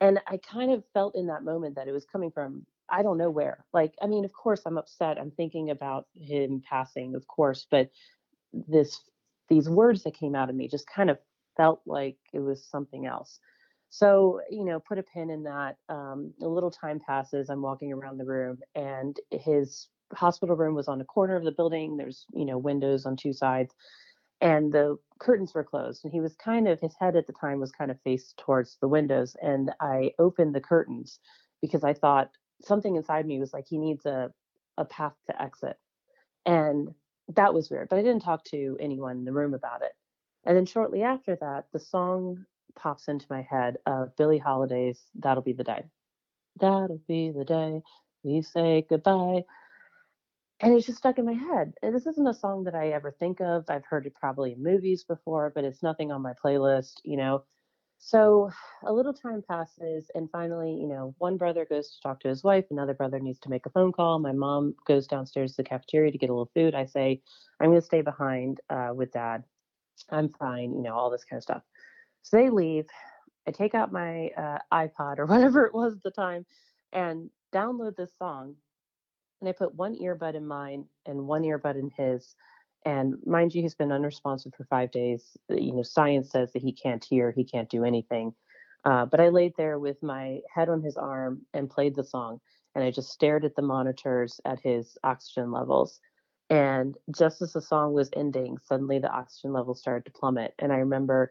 And 0.00 0.20
i 0.26 0.38
kind 0.38 0.72
of 0.72 0.84
felt 0.94 1.16
in 1.16 1.26
that 1.28 1.44
moment 1.44 1.76
that 1.76 1.88
it 1.88 1.92
was 1.92 2.06
coming 2.06 2.30
from 2.30 2.66
i 2.90 3.02
don't 3.02 3.18
know 3.18 3.30
where. 3.30 3.64
Like 3.72 3.94
i 4.02 4.06
mean 4.06 4.24
of 4.24 4.32
course 4.32 4.62
i'm 4.66 4.78
upset 4.78 5.18
i'm 5.18 5.30
thinking 5.32 5.70
about 5.70 6.06
him 6.14 6.62
passing 6.68 7.14
of 7.14 7.26
course 7.26 7.66
but 7.70 7.90
this 8.52 9.00
these 9.48 9.68
words 9.68 10.02
that 10.04 10.14
came 10.14 10.34
out 10.34 10.50
of 10.50 10.56
me 10.56 10.68
just 10.68 10.86
kind 10.88 11.10
of 11.10 11.18
felt 11.56 11.80
like 11.86 12.16
it 12.32 12.40
was 12.40 12.64
something 12.64 13.06
else. 13.06 13.40
So 13.90 14.40
you 14.50 14.64
know 14.64 14.80
put 14.80 14.98
a 14.98 15.02
pin 15.02 15.30
in 15.30 15.44
that 15.44 15.76
um, 15.88 16.32
a 16.42 16.48
little 16.48 16.70
time 16.70 17.00
passes 17.00 17.48
i'm 17.50 17.62
walking 17.62 17.92
around 17.92 18.18
the 18.18 18.24
room 18.24 18.58
and 18.74 19.16
his 19.30 19.88
hospital 20.14 20.56
room 20.56 20.74
was 20.74 20.88
on 20.88 21.00
a 21.00 21.04
corner 21.04 21.36
of 21.36 21.44
the 21.44 21.52
building 21.52 21.96
there's 21.96 22.24
you 22.32 22.44
know 22.44 22.58
windows 22.58 23.06
on 23.06 23.16
two 23.16 23.32
sides 23.32 23.74
and 24.40 24.72
the 24.72 24.96
curtains 25.18 25.54
were 25.54 25.64
closed 25.64 26.04
and 26.04 26.12
he 26.12 26.20
was 26.20 26.34
kind 26.36 26.68
of 26.68 26.80
his 26.80 26.94
head 26.98 27.16
at 27.16 27.26
the 27.26 27.32
time 27.32 27.58
was 27.58 27.72
kind 27.72 27.90
of 27.90 28.00
faced 28.02 28.36
towards 28.38 28.76
the 28.80 28.88
windows 28.88 29.36
and 29.42 29.70
i 29.80 30.12
opened 30.18 30.54
the 30.54 30.60
curtains 30.60 31.18
because 31.60 31.82
i 31.84 31.92
thought 31.92 32.30
something 32.62 32.96
inside 32.96 33.26
me 33.26 33.38
was 33.38 33.52
like 33.52 33.66
he 33.68 33.78
needs 33.78 34.06
a, 34.06 34.30
a 34.76 34.84
path 34.84 35.14
to 35.26 35.42
exit. 35.42 35.76
And 36.46 36.88
that 37.34 37.52
was 37.52 37.70
weird 37.70 37.88
but 37.88 37.98
i 37.98 38.02
didn't 38.02 38.22
talk 38.22 38.44
to 38.44 38.76
anyone 38.80 39.18
in 39.18 39.24
the 39.24 39.32
room 39.32 39.54
about 39.54 39.82
it. 39.82 39.92
And 40.44 40.56
then 40.56 40.66
shortly 40.66 41.02
after 41.02 41.36
that 41.36 41.66
the 41.72 41.80
song 41.80 42.44
pops 42.76 43.08
into 43.08 43.26
my 43.28 43.42
head 43.42 43.78
of 43.86 44.16
billie 44.16 44.38
holiday's 44.38 45.00
that'll 45.16 45.42
be 45.42 45.52
the 45.52 45.64
day. 45.64 45.84
That'll 46.60 47.00
be 47.08 47.30
the 47.30 47.44
day 47.44 47.82
we 48.22 48.42
say 48.42 48.86
goodbye 48.88 49.44
and 50.60 50.74
it's 50.74 50.86
just 50.86 50.98
stuck 50.98 51.18
in 51.18 51.24
my 51.24 51.32
head. 51.32 51.74
And 51.82 51.94
this 51.94 52.06
isn't 52.06 52.26
a 52.26 52.34
song 52.34 52.64
that 52.64 52.74
I 52.74 52.88
ever 52.88 53.10
think 53.12 53.40
of. 53.40 53.64
I've 53.68 53.84
heard 53.84 54.06
it 54.06 54.14
probably 54.14 54.52
in 54.52 54.62
movies 54.62 55.04
before, 55.04 55.52
but 55.54 55.64
it's 55.64 55.82
nothing 55.82 56.10
on 56.10 56.22
my 56.22 56.32
playlist, 56.44 56.94
you 57.04 57.16
know. 57.16 57.44
So 58.00 58.50
a 58.84 58.92
little 58.92 59.12
time 59.12 59.42
passes, 59.48 60.10
and 60.14 60.30
finally, 60.30 60.72
you 60.72 60.86
know, 60.86 61.14
one 61.18 61.36
brother 61.36 61.66
goes 61.68 61.90
to 61.90 62.00
talk 62.00 62.20
to 62.20 62.28
his 62.28 62.44
wife, 62.44 62.64
another 62.70 62.94
brother 62.94 63.18
needs 63.18 63.40
to 63.40 63.50
make 63.50 63.66
a 63.66 63.70
phone 63.70 63.92
call. 63.92 64.18
My 64.20 64.32
mom 64.32 64.74
goes 64.86 65.06
downstairs 65.06 65.52
to 65.52 65.58
the 65.58 65.68
cafeteria 65.68 66.12
to 66.12 66.18
get 66.18 66.30
a 66.30 66.32
little 66.32 66.50
food. 66.54 66.74
I 66.74 66.86
say, 66.86 67.20
I'm 67.60 67.70
going 67.70 67.80
to 67.80 67.84
stay 67.84 68.02
behind 68.02 68.60
uh, 68.70 68.90
with 68.94 69.12
dad. 69.12 69.42
I'm 70.10 70.28
fine, 70.38 70.74
you 70.74 70.82
know, 70.82 70.94
all 70.94 71.10
this 71.10 71.24
kind 71.24 71.38
of 71.38 71.42
stuff. 71.42 71.62
So 72.22 72.36
they 72.36 72.50
leave. 72.50 72.86
I 73.48 73.50
take 73.50 73.74
out 73.74 73.92
my 73.92 74.28
uh, 74.36 74.58
iPod 74.72 75.18
or 75.18 75.26
whatever 75.26 75.66
it 75.66 75.74
was 75.74 75.94
at 75.94 76.02
the 76.02 76.10
time 76.10 76.46
and 76.92 77.30
download 77.52 77.96
this 77.96 78.12
song 78.18 78.54
and 79.40 79.48
I 79.48 79.52
put 79.52 79.74
one 79.74 79.96
earbud 79.96 80.34
in 80.34 80.46
mine 80.46 80.84
and 81.06 81.26
one 81.26 81.42
earbud 81.42 81.78
in 81.78 81.90
his. 81.96 82.34
And 82.84 83.14
mind 83.26 83.54
you, 83.54 83.62
he's 83.62 83.74
been 83.74 83.92
unresponsive 83.92 84.52
for 84.56 84.64
five 84.64 84.90
days. 84.90 85.36
You 85.48 85.74
know, 85.74 85.82
science 85.82 86.30
says 86.30 86.52
that 86.52 86.62
he 86.62 86.72
can't 86.72 87.04
hear, 87.04 87.30
he 87.30 87.44
can't 87.44 87.68
do 87.68 87.84
anything. 87.84 88.34
Uh, 88.84 89.04
but 89.06 89.20
I 89.20 89.28
laid 89.28 89.52
there 89.56 89.78
with 89.78 90.02
my 90.02 90.40
head 90.52 90.68
on 90.68 90.82
his 90.82 90.96
arm 90.96 91.42
and 91.52 91.68
played 91.68 91.94
the 91.94 92.04
song. 92.04 92.40
And 92.74 92.84
I 92.84 92.90
just 92.90 93.10
stared 93.10 93.44
at 93.44 93.56
the 93.56 93.62
monitors 93.62 94.40
at 94.44 94.60
his 94.60 94.96
oxygen 95.02 95.50
levels. 95.50 96.00
And 96.50 96.96
just 97.14 97.42
as 97.42 97.52
the 97.52 97.60
song 97.60 97.92
was 97.92 98.10
ending, 98.16 98.56
suddenly 98.64 98.98
the 98.98 99.10
oxygen 99.10 99.52
levels 99.52 99.80
started 99.80 100.06
to 100.06 100.18
plummet. 100.18 100.54
And 100.58 100.72
I 100.72 100.76
remember 100.76 101.30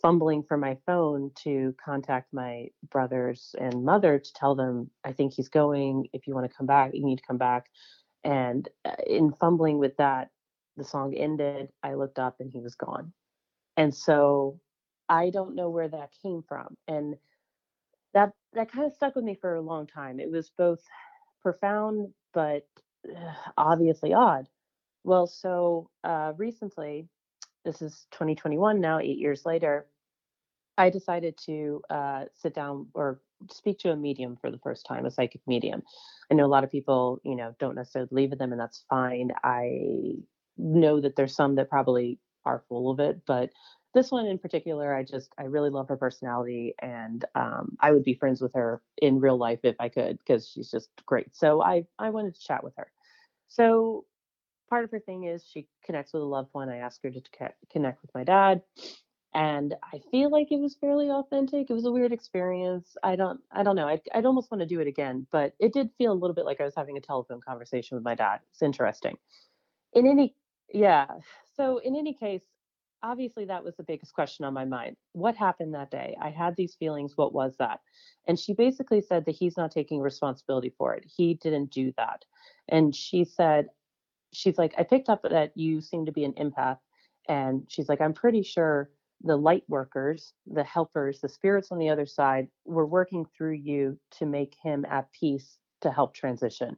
fumbling 0.00 0.42
for 0.42 0.56
my 0.56 0.76
phone 0.86 1.30
to 1.44 1.74
contact 1.84 2.32
my 2.32 2.68
brothers 2.90 3.54
and 3.58 3.84
mother 3.84 4.18
to 4.18 4.32
tell 4.34 4.54
them, 4.54 4.90
I 5.04 5.12
think 5.12 5.34
he's 5.34 5.48
going. 5.48 6.08
If 6.12 6.26
you 6.26 6.34
want 6.34 6.50
to 6.50 6.56
come 6.56 6.66
back, 6.66 6.92
you 6.94 7.04
need 7.04 7.18
to 7.18 7.26
come 7.26 7.38
back. 7.38 7.66
And 8.24 8.68
uh, 8.84 8.92
in 9.06 9.32
fumbling 9.32 9.78
with 9.78 9.96
that, 9.98 10.30
the 10.76 10.84
song 10.84 11.14
ended. 11.14 11.68
I 11.82 11.94
looked 11.94 12.18
up 12.18 12.36
and 12.40 12.50
he 12.50 12.60
was 12.60 12.74
gone. 12.74 13.12
And 13.76 13.94
so 13.94 14.60
I 15.08 15.30
don't 15.30 15.54
know 15.54 15.70
where 15.70 15.88
that 15.88 16.10
came 16.22 16.42
from. 16.48 16.76
And 16.86 17.16
that 18.14 18.32
that 18.54 18.72
kind 18.72 18.86
of 18.86 18.94
stuck 18.94 19.14
with 19.14 19.24
me 19.24 19.36
for 19.40 19.54
a 19.54 19.60
long 19.60 19.86
time. 19.86 20.20
It 20.20 20.30
was 20.30 20.50
both 20.56 20.80
profound 21.42 22.08
but 22.32 22.66
obviously 23.56 24.14
odd. 24.14 24.48
Well, 25.04 25.26
so 25.26 25.90
uh, 26.04 26.32
recently, 26.36 27.08
this 27.64 27.82
is 27.82 28.06
2021 28.12 28.80
now, 28.80 28.98
eight 28.98 29.18
years 29.18 29.44
later, 29.44 29.86
I 30.76 30.90
decided 30.90 31.36
to 31.46 31.82
uh, 31.90 32.24
sit 32.34 32.54
down 32.54 32.86
or 32.94 33.20
speak 33.50 33.78
to 33.80 33.90
a 33.90 33.96
medium 33.96 34.36
for 34.40 34.50
the 34.50 34.58
first 34.58 34.86
time, 34.86 35.06
a 35.06 35.10
psychic 35.10 35.40
medium. 35.46 35.82
I 36.30 36.34
know 36.34 36.46
a 36.46 36.48
lot 36.48 36.64
of 36.64 36.70
people, 36.70 37.20
you 37.24 37.34
know, 37.34 37.54
don't 37.58 37.74
necessarily 37.74 38.08
believe 38.08 38.32
in 38.32 38.38
them, 38.38 38.52
and 38.52 38.60
that's 38.60 38.84
fine. 38.88 39.32
I 39.42 40.14
know 40.56 41.00
that 41.00 41.16
there's 41.16 41.34
some 41.34 41.56
that 41.56 41.68
probably 41.68 42.18
are 42.44 42.62
full 42.68 42.90
of 42.90 43.00
it, 43.00 43.20
but 43.26 43.50
this 43.94 44.10
one 44.10 44.26
in 44.26 44.38
particular, 44.38 44.94
I 44.94 45.02
just 45.02 45.32
I 45.38 45.44
really 45.44 45.70
love 45.70 45.88
her 45.88 45.96
personality, 45.96 46.74
and 46.80 47.24
um, 47.34 47.76
I 47.80 47.90
would 47.90 48.04
be 48.04 48.14
friends 48.14 48.40
with 48.40 48.54
her 48.54 48.80
in 48.98 49.20
real 49.20 49.36
life 49.36 49.60
if 49.64 49.76
I 49.80 49.88
could, 49.88 50.18
because 50.18 50.48
she's 50.48 50.70
just 50.70 50.90
great. 51.06 51.34
So 51.34 51.62
I 51.62 51.86
I 51.98 52.10
wanted 52.10 52.34
to 52.34 52.40
chat 52.40 52.62
with 52.62 52.74
her. 52.76 52.92
So 53.48 54.04
part 54.68 54.84
of 54.84 54.90
her 54.90 55.00
thing 55.00 55.24
is 55.24 55.44
she 55.46 55.66
connects 55.84 56.12
with 56.12 56.22
a 56.22 56.26
loved 56.26 56.50
one. 56.52 56.68
I 56.68 56.78
asked 56.78 57.00
her 57.04 57.10
to 57.10 57.52
connect 57.70 58.02
with 58.02 58.10
my 58.14 58.24
dad, 58.24 58.62
and 59.34 59.74
I 59.92 60.00
feel 60.10 60.30
like 60.30 60.50
it 60.50 60.58
was 60.58 60.76
fairly 60.80 61.10
authentic. 61.10 61.70
It 61.70 61.74
was 61.74 61.84
a 61.84 61.92
weird 61.92 62.12
experience. 62.12 62.96
I 63.02 63.16
don't 63.16 63.40
I 63.52 63.62
don't 63.62 63.76
know. 63.76 63.88
I'd, 63.88 64.00
I'd 64.14 64.26
almost 64.26 64.50
want 64.50 64.60
to 64.60 64.66
do 64.66 64.80
it 64.80 64.86
again, 64.86 65.26
but 65.30 65.54
it 65.58 65.72
did 65.72 65.90
feel 65.98 66.12
a 66.12 66.14
little 66.14 66.34
bit 66.34 66.44
like 66.44 66.60
I 66.60 66.64
was 66.64 66.74
having 66.76 66.96
a 66.96 67.00
telephone 67.00 67.40
conversation 67.46 67.96
with 67.96 68.04
my 68.04 68.14
dad. 68.14 68.40
It's 68.50 68.62
interesting. 68.62 69.16
In 69.92 70.06
any 70.06 70.34
yeah. 70.72 71.06
So 71.56 71.78
in 71.78 71.96
any 71.96 72.14
case, 72.14 72.42
obviously 73.02 73.44
that 73.46 73.64
was 73.64 73.76
the 73.76 73.82
biggest 73.82 74.12
question 74.12 74.44
on 74.44 74.54
my 74.54 74.64
mind. 74.64 74.96
What 75.12 75.36
happened 75.36 75.74
that 75.74 75.90
day? 75.90 76.16
I 76.20 76.30
had 76.30 76.56
these 76.56 76.74
feelings. 76.74 77.16
What 77.16 77.32
was 77.32 77.54
that? 77.58 77.80
And 78.26 78.38
she 78.38 78.54
basically 78.54 79.00
said 79.00 79.24
that 79.26 79.36
he's 79.36 79.56
not 79.56 79.72
taking 79.72 80.00
responsibility 80.00 80.72
for 80.76 80.94
it. 80.94 81.04
He 81.04 81.34
didn't 81.34 81.70
do 81.70 81.92
that. 81.96 82.24
And 82.68 82.94
she 82.94 83.24
said, 83.24 83.68
she's 84.32 84.58
like, 84.58 84.74
I 84.78 84.82
picked 84.82 85.08
up 85.08 85.22
that 85.22 85.52
you 85.54 85.80
seem 85.80 86.06
to 86.06 86.12
be 86.12 86.24
an 86.24 86.34
empath. 86.34 86.78
And 87.28 87.64
she's 87.68 87.88
like, 87.88 88.00
I'm 88.00 88.14
pretty 88.14 88.42
sure 88.42 88.90
the 89.22 89.36
light 89.36 89.64
workers, 89.68 90.32
the 90.46 90.64
helpers, 90.64 91.20
the 91.20 91.28
spirits 91.28 91.68
on 91.70 91.78
the 91.78 91.88
other 91.88 92.06
side 92.06 92.48
were 92.64 92.86
working 92.86 93.26
through 93.36 93.54
you 93.54 93.98
to 94.12 94.26
make 94.26 94.54
him 94.62 94.84
at 94.90 95.10
peace 95.12 95.58
to 95.82 95.90
help 95.90 96.14
transition. 96.14 96.76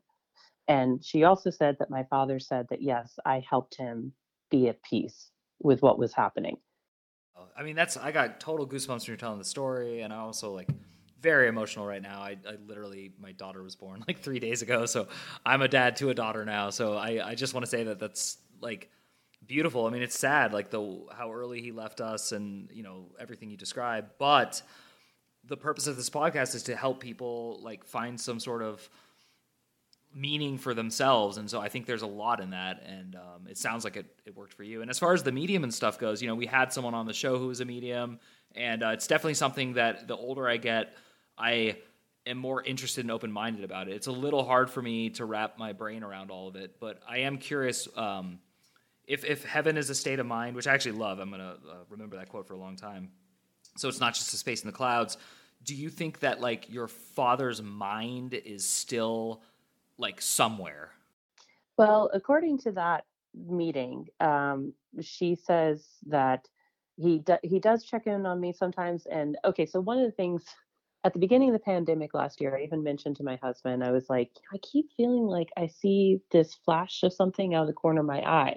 And 0.68 1.04
she 1.04 1.24
also 1.24 1.50
said 1.50 1.76
that 1.78 1.90
my 1.90 2.04
father 2.04 2.38
said 2.38 2.66
that, 2.70 2.82
yes, 2.82 3.18
I 3.24 3.44
helped 3.48 3.76
him 3.76 4.12
be 4.50 4.68
at 4.68 4.82
peace 4.82 5.30
with 5.60 5.82
what 5.82 5.98
was 5.98 6.14
happening. 6.14 6.56
Oh, 7.36 7.44
I 7.56 7.62
mean, 7.62 7.76
that's, 7.76 7.96
I 7.96 8.12
got 8.12 8.40
total 8.40 8.66
goosebumps 8.66 8.88
when 8.88 9.00
you're 9.08 9.16
telling 9.16 9.38
the 9.38 9.44
story. 9.44 10.00
And 10.02 10.12
I 10.12 10.18
also 10.18 10.52
like, 10.52 10.68
very 11.20 11.48
emotional 11.48 11.86
right 11.86 12.02
now. 12.02 12.20
I, 12.20 12.36
I, 12.48 12.56
literally, 12.66 13.12
my 13.18 13.32
daughter 13.32 13.62
was 13.62 13.76
born 13.76 14.04
like 14.08 14.20
three 14.20 14.38
days 14.38 14.62
ago, 14.62 14.86
so 14.86 15.08
I'm 15.44 15.62
a 15.62 15.68
dad 15.68 15.96
to 15.96 16.10
a 16.10 16.14
daughter 16.14 16.44
now. 16.44 16.70
So 16.70 16.94
I, 16.94 17.30
I 17.30 17.34
just 17.34 17.54
want 17.54 17.64
to 17.64 17.70
say 17.70 17.84
that 17.84 17.98
that's 17.98 18.38
like 18.60 18.90
beautiful. 19.46 19.86
I 19.86 19.90
mean, 19.90 20.02
it's 20.02 20.18
sad, 20.18 20.52
like 20.52 20.70
the 20.70 21.06
how 21.16 21.32
early 21.32 21.60
he 21.60 21.72
left 21.72 22.00
us, 22.00 22.32
and 22.32 22.68
you 22.72 22.82
know 22.82 23.06
everything 23.18 23.50
you 23.50 23.56
described. 23.56 24.10
But 24.18 24.62
the 25.44 25.56
purpose 25.56 25.86
of 25.86 25.96
this 25.96 26.10
podcast 26.10 26.54
is 26.54 26.64
to 26.64 26.76
help 26.76 27.00
people 27.00 27.60
like 27.62 27.84
find 27.84 28.20
some 28.20 28.38
sort 28.38 28.62
of 28.62 28.88
meaning 30.12 30.58
for 30.58 30.74
themselves 30.74 31.36
and 31.36 31.48
so 31.48 31.60
i 31.60 31.68
think 31.68 31.86
there's 31.86 32.02
a 32.02 32.06
lot 32.06 32.40
in 32.40 32.50
that 32.50 32.82
and 32.84 33.14
um, 33.14 33.46
it 33.48 33.56
sounds 33.56 33.84
like 33.84 33.96
it, 33.96 34.06
it 34.26 34.34
worked 34.34 34.52
for 34.52 34.64
you 34.64 34.82
and 34.82 34.90
as 34.90 34.98
far 34.98 35.12
as 35.12 35.22
the 35.22 35.30
medium 35.30 35.62
and 35.62 35.72
stuff 35.72 36.00
goes 36.00 36.20
you 36.20 36.26
know 36.26 36.34
we 36.34 36.46
had 36.46 36.72
someone 36.72 36.94
on 36.94 37.06
the 37.06 37.12
show 37.12 37.38
who 37.38 37.46
was 37.46 37.60
a 37.60 37.64
medium 37.64 38.18
and 38.56 38.82
uh, 38.82 38.88
it's 38.88 39.06
definitely 39.06 39.34
something 39.34 39.74
that 39.74 40.08
the 40.08 40.16
older 40.16 40.48
i 40.48 40.56
get 40.56 40.96
I 41.40 41.76
am 42.26 42.36
more 42.36 42.62
interested 42.62 43.04
and 43.04 43.10
open 43.10 43.32
minded 43.32 43.64
about 43.64 43.88
it. 43.88 43.94
It's 43.94 44.06
a 44.06 44.12
little 44.12 44.44
hard 44.44 44.70
for 44.70 44.82
me 44.82 45.08
to 45.10 45.24
wrap 45.24 45.58
my 45.58 45.72
brain 45.72 46.02
around 46.02 46.30
all 46.30 46.48
of 46.48 46.56
it, 46.56 46.78
but 46.78 47.00
I 47.08 47.20
am 47.20 47.38
curious 47.38 47.88
um, 47.96 48.38
if 49.06 49.24
if 49.24 49.44
heaven 49.44 49.78
is 49.78 49.88
a 49.88 49.94
state 49.94 50.20
of 50.20 50.26
mind, 50.26 50.54
which 50.54 50.66
I 50.66 50.74
actually 50.74 50.98
love. 50.98 51.18
I'm 51.18 51.30
gonna 51.30 51.56
uh, 51.68 51.74
remember 51.88 52.16
that 52.16 52.28
quote 52.28 52.46
for 52.46 52.54
a 52.54 52.58
long 52.58 52.76
time. 52.76 53.10
So 53.76 53.88
it's 53.88 54.00
not 54.00 54.14
just 54.14 54.34
a 54.34 54.36
space 54.36 54.62
in 54.62 54.66
the 54.66 54.76
clouds. 54.76 55.16
Do 55.64 55.74
you 55.74 55.88
think 55.88 56.20
that 56.20 56.40
like 56.40 56.70
your 56.70 56.88
father's 56.88 57.62
mind 57.62 58.34
is 58.34 58.68
still 58.68 59.42
like 59.96 60.20
somewhere? 60.20 60.90
Well, 61.78 62.10
according 62.12 62.58
to 62.58 62.72
that 62.72 63.04
meeting, 63.34 64.08
um, 64.20 64.74
she 65.00 65.34
says 65.34 65.86
that 66.06 66.46
he 66.96 67.20
do- 67.20 67.38
he 67.42 67.58
does 67.58 67.84
check 67.84 68.06
in 68.06 68.26
on 68.26 68.40
me 68.40 68.52
sometimes. 68.52 69.06
And 69.06 69.38
okay, 69.44 69.64
so 69.64 69.80
one 69.80 69.98
of 69.98 70.04
the 70.04 70.12
things 70.12 70.44
at 71.04 71.12
the 71.12 71.18
beginning 71.18 71.48
of 71.48 71.54
the 71.54 71.60
pandemic 71.60 72.12
last 72.12 72.40
year, 72.40 72.56
I 72.56 72.62
even 72.62 72.82
mentioned 72.82 73.16
to 73.16 73.24
my 73.24 73.36
husband, 73.42 73.82
I 73.82 73.90
was 73.90 74.10
like, 74.10 74.30
I 74.52 74.58
keep 74.58 74.90
feeling 74.96 75.24
like 75.24 75.48
I 75.56 75.66
see 75.66 76.20
this 76.30 76.54
flash 76.64 77.02
of 77.02 77.12
something 77.12 77.54
out 77.54 77.62
of 77.62 77.68
the 77.68 77.72
corner 77.72 78.00
of 78.00 78.06
my 78.06 78.20
eye. 78.20 78.56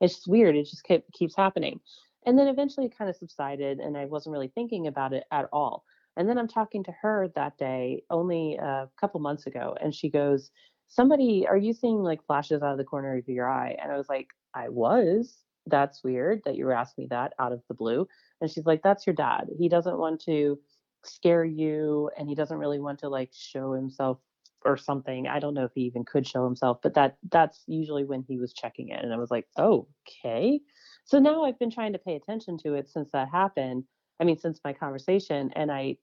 It's 0.00 0.14
just 0.14 0.28
weird. 0.28 0.56
It 0.56 0.64
just 0.64 0.84
kept, 0.84 1.12
keeps 1.12 1.36
happening. 1.36 1.80
And 2.24 2.38
then 2.38 2.48
eventually 2.48 2.86
it 2.86 2.96
kind 2.96 3.10
of 3.10 3.16
subsided 3.16 3.78
and 3.78 3.96
I 3.96 4.06
wasn't 4.06 4.32
really 4.32 4.52
thinking 4.54 4.86
about 4.86 5.12
it 5.12 5.24
at 5.30 5.48
all. 5.52 5.84
And 6.16 6.28
then 6.28 6.38
I'm 6.38 6.48
talking 6.48 6.84
to 6.84 6.92
her 7.02 7.28
that 7.34 7.58
day 7.58 8.04
only 8.10 8.56
a 8.56 8.88
couple 9.00 9.20
months 9.20 9.46
ago, 9.46 9.76
and 9.80 9.94
she 9.94 10.10
goes, 10.10 10.50
Somebody, 10.88 11.46
are 11.48 11.56
you 11.56 11.72
seeing 11.72 12.02
like 12.02 12.26
flashes 12.26 12.62
out 12.62 12.72
of 12.72 12.78
the 12.78 12.84
corner 12.84 13.16
of 13.16 13.26
your 13.26 13.48
eye? 13.48 13.76
And 13.82 13.90
I 13.90 13.96
was 13.96 14.10
like, 14.10 14.28
I 14.54 14.68
was. 14.68 15.38
That's 15.66 16.04
weird 16.04 16.42
that 16.44 16.56
you 16.56 16.66
were 16.66 16.74
asking 16.74 17.04
me 17.04 17.08
that 17.10 17.32
out 17.38 17.52
of 17.52 17.62
the 17.68 17.74
blue. 17.74 18.06
And 18.40 18.50
she's 18.50 18.66
like, 18.66 18.82
That's 18.82 19.06
your 19.06 19.14
dad. 19.14 19.48
He 19.58 19.68
doesn't 19.70 19.96
want 19.98 20.20
to 20.22 20.58
scare 21.04 21.44
you 21.44 22.10
and 22.16 22.28
he 22.28 22.34
doesn't 22.34 22.58
really 22.58 22.80
want 22.80 23.00
to 23.00 23.08
like 23.08 23.30
show 23.32 23.72
himself 23.72 24.18
or 24.64 24.76
something. 24.76 25.26
I 25.26 25.40
don't 25.40 25.54
know 25.54 25.64
if 25.64 25.72
he 25.74 25.82
even 25.82 26.04
could 26.04 26.26
show 26.26 26.44
himself, 26.44 26.78
but 26.82 26.94
that 26.94 27.16
that's 27.30 27.62
usually 27.66 28.04
when 28.04 28.24
he 28.28 28.38
was 28.38 28.52
checking 28.52 28.88
it. 28.88 29.02
And 29.02 29.12
I 29.12 29.16
was 29.16 29.30
like, 29.30 29.46
oh, 29.56 29.88
okay. 30.08 30.60
So 31.04 31.18
now 31.18 31.44
I've 31.44 31.58
been 31.58 31.70
trying 31.70 31.92
to 31.92 31.98
pay 31.98 32.14
attention 32.14 32.58
to 32.58 32.74
it 32.74 32.88
since 32.88 33.10
that 33.12 33.28
happened. 33.28 33.84
I 34.20 34.24
mean, 34.24 34.38
since 34.38 34.60
my 34.64 34.72
conversation, 34.72 35.50
and 35.56 35.70
I 35.70 35.96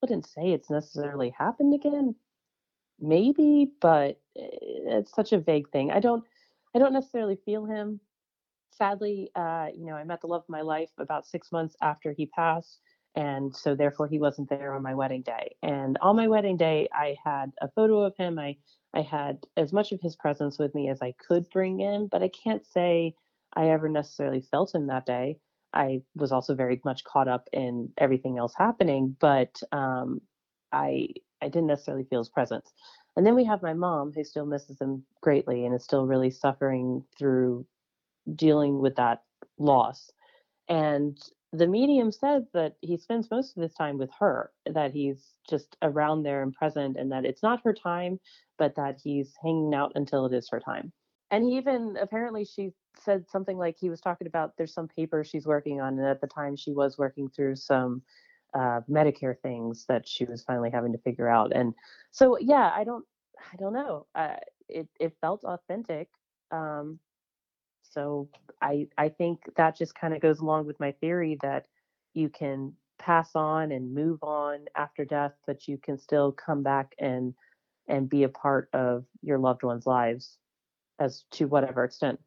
wouldn't 0.00 0.26
say 0.26 0.50
it's 0.50 0.70
necessarily 0.70 1.34
happened 1.38 1.74
again. 1.74 2.14
Maybe, 3.00 3.70
but 3.80 4.20
eh, 4.36 4.48
it's 4.60 5.14
such 5.14 5.32
a 5.32 5.38
vague 5.38 5.70
thing. 5.70 5.90
I 5.90 6.00
don't 6.00 6.24
I 6.74 6.78
don't 6.78 6.92
necessarily 6.92 7.38
feel 7.44 7.66
him. 7.66 8.00
Sadly, 8.70 9.30
uh, 9.36 9.68
you 9.74 9.84
know, 9.84 9.94
I 9.94 10.04
met 10.04 10.22
the 10.22 10.26
love 10.26 10.42
of 10.42 10.48
my 10.48 10.62
life 10.62 10.90
about 10.98 11.26
six 11.26 11.52
months 11.52 11.76
after 11.82 12.12
he 12.12 12.26
passed 12.26 12.80
and 13.14 13.54
so 13.54 13.74
therefore 13.74 14.08
he 14.08 14.18
wasn't 14.18 14.48
there 14.48 14.74
on 14.74 14.82
my 14.82 14.94
wedding 14.94 15.22
day. 15.22 15.56
And 15.62 15.98
on 16.00 16.16
my 16.16 16.28
wedding 16.28 16.56
day 16.56 16.88
i 16.92 17.16
had 17.24 17.52
a 17.60 17.68
photo 17.68 18.02
of 18.02 18.16
him. 18.16 18.38
I 18.38 18.56
i 18.94 19.02
had 19.02 19.46
as 19.56 19.72
much 19.72 19.92
of 19.92 20.00
his 20.00 20.16
presence 20.16 20.58
with 20.58 20.74
me 20.74 20.88
as 20.88 21.00
i 21.02 21.12
could 21.26 21.48
bring 21.50 21.80
in 21.80 22.08
but 22.08 22.22
i 22.22 22.28
can't 22.28 22.66
say 22.66 23.14
i 23.54 23.68
ever 23.70 23.88
necessarily 23.88 24.40
felt 24.40 24.74
him 24.74 24.86
that 24.88 25.06
day. 25.06 25.38
I 25.74 26.02
was 26.14 26.32
also 26.32 26.54
very 26.54 26.80
much 26.84 27.04
caught 27.04 27.28
up 27.28 27.48
in 27.52 27.90
everything 27.98 28.38
else 28.38 28.54
happening 28.56 29.16
but 29.20 29.62
um, 29.72 30.20
i 30.72 31.08
i 31.42 31.48
didn't 31.48 31.66
necessarily 31.66 32.04
feel 32.04 32.20
his 32.20 32.28
presence. 32.28 32.72
And 33.16 33.26
then 33.26 33.34
we 33.34 33.44
have 33.44 33.62
my 33.62 33.74
mom 33.74 34.12
who 34.12 34.24
still 34.24 34.46
misses 34.46 34.80
him 34.80 35.04
greatly 35.20 35.66
and 35.66 35.74
is 35.74 35.84
still 35.84 36.06
really 36.06 36.30
suffering 36.30 37.04
through 37.18 37.66
dealing 38.34 38.78
with 38.80 38.96
that 38.96 39.22
loss. 39.58 40.10
And 40.68 41.18
the 41.52 41.66
medium 41.66 42.10
says 42.10 42.44
that 42.54 42.76
he 42.80 42.96
spends 42.96 43.30
most 43.30 43.56
of 43.56 43.62
his 43.62 43.74
time 43.74 43.98
with 43.98 44.10
her, 44.18 44.50
that 44.66 44.92
he's 44.92 45.38
just 45.48 45.76
around 45.82 46.22
there 46.22 46.42
and 46.42 46.54
present, 46.54 46.96
and 46.96 47.12
that 47.12 47.24
it's 47.26 47.42
not 47.42 47.62
her 47.64 47.74
time, 47.74 48.18
but 48.58 48.74
that 48.76 48.98
he's 49.02 49.34
hanging 49.42 49.74
out 49.74 49.92
until 49.94 50.24
it 50.26 50.32
is 50.32 50.48
her 50.50 50.60
time. 50.60 50.92
And 51.30 51.44
he 51.44 51.56
even 51.56 51.96
apparently 52.00 52.44
she 52.44 52.72
said 52.98 53.28
something 53.28 53.58
like 53.58 53.76
he 53.78 53.90
was 53.90 54.00
talking 54.00 54.26
about 54.26 54.56
there's 54.56 54.72
some 54.72 54.88
paper 54.88 55.24
she's 55.24 55.46
working 55.46 55.80
on, 55.80 55.98
and 55.98 56.06
at 56.06 56.20
the 56.20 56.26
time 56.26 56.56
she 56.56 56.72
was 56.72 56.96
working 56.96 57.28
through 57.28 57.56
some 57.56 58.02
uh, 58.54 58.80
Medicare 58.90 59.38
things 59.42 59.84
that 59.88 60.06
she 60.08 60.24
was 60.24 60.42
finally 60.42 60.70
having 60.70 60.92
to 60.92 60.98
figure 60.98 61.28
out. 61.28 61.52
And 61.54 61.74
so, 62.10 62.38
yeah, 62.38 62.70
I 62.74 62.84
don't, 62.84 63.04
I 63.52 63.56
don't 63.56 63.72
know. 63.72 64.06
Uh, 64.14 64.36
it 64.68 64.88
it 65.00 65.16
felt 65.20 65.44
authentic. 65.44 66.08
Um, 66.50 66.98
so 67.92 68.28
I 68.60 68.88
I 68.98 69.08
think 69.08 69.40
that 69.56 69.76
just 69.76 69.94
kind 69.94 70.14
of 70.14 70.20
goes 70.20 70.40
along 70.40 70.66
with 70.66 70.80
my 70.80 70.92
theory 70.92 71.38
that 71.42 71.66
you 72.14 72.28
can 72.28 72.72
pass 72.98 73.30
on 73.34 73.72
and 73.72 73.94
move 73.94 74.22
on 74.22 74.66
after 74.76 75.04
death, 75.04 75.32
but 75.46 75.66
you 75.66 75.78
can 75.78 75.98
still 75.98 76.32
come 76.32 76.62
back 76.62 76.94
and 76.98 77.34
and 77.88 78.08
be 78.08 78.22
a 78.22 78.28
part 78.28 78.68
of 78.72 79.04
your 79.22 79.38
loved 79.38 79.62
ones' 79.62 79.86
lives 79.86 80.38
as 80.98 81.24
to 81.32 81.46
whatever 81.46 81.84
extent. 81.84 82.20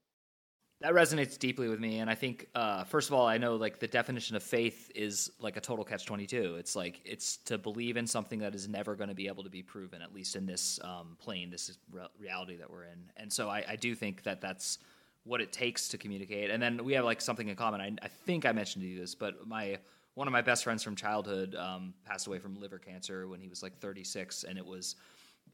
That 0.81 0.93
resonates 0.93 1.39
deeply 1.39 1.69
with 1.69 1.79
me 1.79 1.99
and 1.99 2.09
i 2.09 2.15
think 2.15 2.49
uh, 2.53 2.83
first 2.83 3.09
of 3.09 3.15
all 3.15 3.25
i 3.25 3.37
know 3.37 3.55
like 3.55 3.79
the 3.79 3.87
definition 3.87 4.35
of 4.35 4.43
faith 4.43 4.91
is 4.93 5.31
like 5.39 5.55
a 5.55 5.61
total 5.61 5.85
catch 5.85 6.05
22 6.05 6.57
it's 6.59 6.75
like 6.75 7.01
it's 7.05 7.37
to 7.37 7.57
believe 7.57 7.95
in 7.95 8.05
something 8.05 8.39
that 8.39 8.53
is 8.53 8.67
never 8.67 8.93
going 8.93 9.07
to 9.07 9.15
be 9.15 9.27
able 9.27 9.43
to 9.43 9.49
be 9.49 9.63
proven 9.63 10.01
at 10.01 10.13
least 10.13 10.35
in 10.35 10.45
this 10.45 10.77
um, 10.83 11.15
plane 11.17 11.49
this 11.49 11.69
is 11.69 11.77
re- 11.89 12.05
reality 12.19 12.57
that 12.57 12.69
we're 12.69 12.83
in. 12.83 13.09
And 13.17 13.31
so 13.31 13.49
I, 13.49 13.63
I, 13.69 13.75
do 13.75 13.95
think 13.95 14.23
that 14.23 14.41
that's 14.41 14.79
what 15.25 15.41
it 15.41 15.51
takes 15.51 15.89
to 15.89 15.97
communicate 15.97 16.49
and 16.49 16.61
then 16.61 16.83
we 16.83 16.93
have 16.93 17.03
like 17.03 17.19
something 17.19 17.49
in 17.49 17.55
common 17.55 17.81
i, 17.81 17.91
I 18.01 18.07
think 18.07 18.45
i 18.45 18.51
mentioned 18.51 18.83
to 18.83 18.87
you 18.87 18.99
this 18.99 19.15
but 19.15 19.47
my 19.47 19.77
one 20.15 20.27
of 20.27 20.31
my 20.31 20.41
best 20.41 20.63
friends 20.63 20.81
from 20.81 20.95
childhood 20.95 21.55
um, 21.55 21.93
passed 22.05 22.27
away 22.27 22.39
from 22.39 22.59
liver 22.59 22.79
cancer 22.79 23.27
when 23.27 23.41
he 23.41 23.49
was 23.49 23.61
like 23.61 23.77
36 23.79 24.45
and 24.45 24.57
it 24.57 24.65
was 24.65 24.95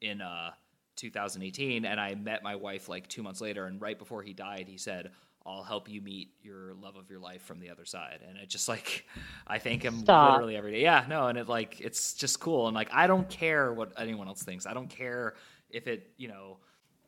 in 0.02 0.22
uh, 0.22 0.52
2018 0.98 1.84
and 1.84 2.00
I 2.00 2.14
met 2.14 2.44
my 2.44 2.56
wife 2.56 2.88
like 2.88 3.08
2 3.08 3.24
months 3.24 3.42
later 3.42 3.66
and 3.66 3.82
right 3.82 3.98
before 3.98 4.22
he 4.22 4.34
died 4.34 4.68
he 4.68 4.78
said 4.78 5.10
I'll 5.46 5.64
help 5.64 5.90
you 5.90 6.02
meet 6.02 6.30
your 6.44 6.76
love 6.76 6.96
of 6.96 7.10
your 7.10 7.20
life 7.20 7.42
from 7.42 7.60
the 7.60 7.72
other 7.72 7.86
side. 7.86 8.20
And 8.28 8.38
it 8.38 8.48
just 8.48 8.68
like 8.68 9.08
I 9.48 9.58
thank 9.58 9.84
him 9.84 10.00
Stop. 10.02 10.34
literally 10.34 10.56
every 10.56 10.72
day. 10.72 10.84
Yeah, 10.84 11.04
no, 11.10 11.28
and 11.28 11.38
it 11.38 11.50
like 11.50 11.82
it's 11.82 12.14
just 12.14 12.40
cool. 12.40 12.68
And 12.68 12.76
like 12.76 12.90
I 12.94 13.08
don't 13.08 13.28
care 13.28 13.74
what 13.74 13.92
anyone 14.00 14.28
else 14.28 14.44
thinks. 14.44 14.68
I 14.68 14.74
don't 14.74 14.90
care 14.90 15.34
if 15.72 15.88
it, 15.88 16.12
you 16.18 16.28
know, 16.28 16.58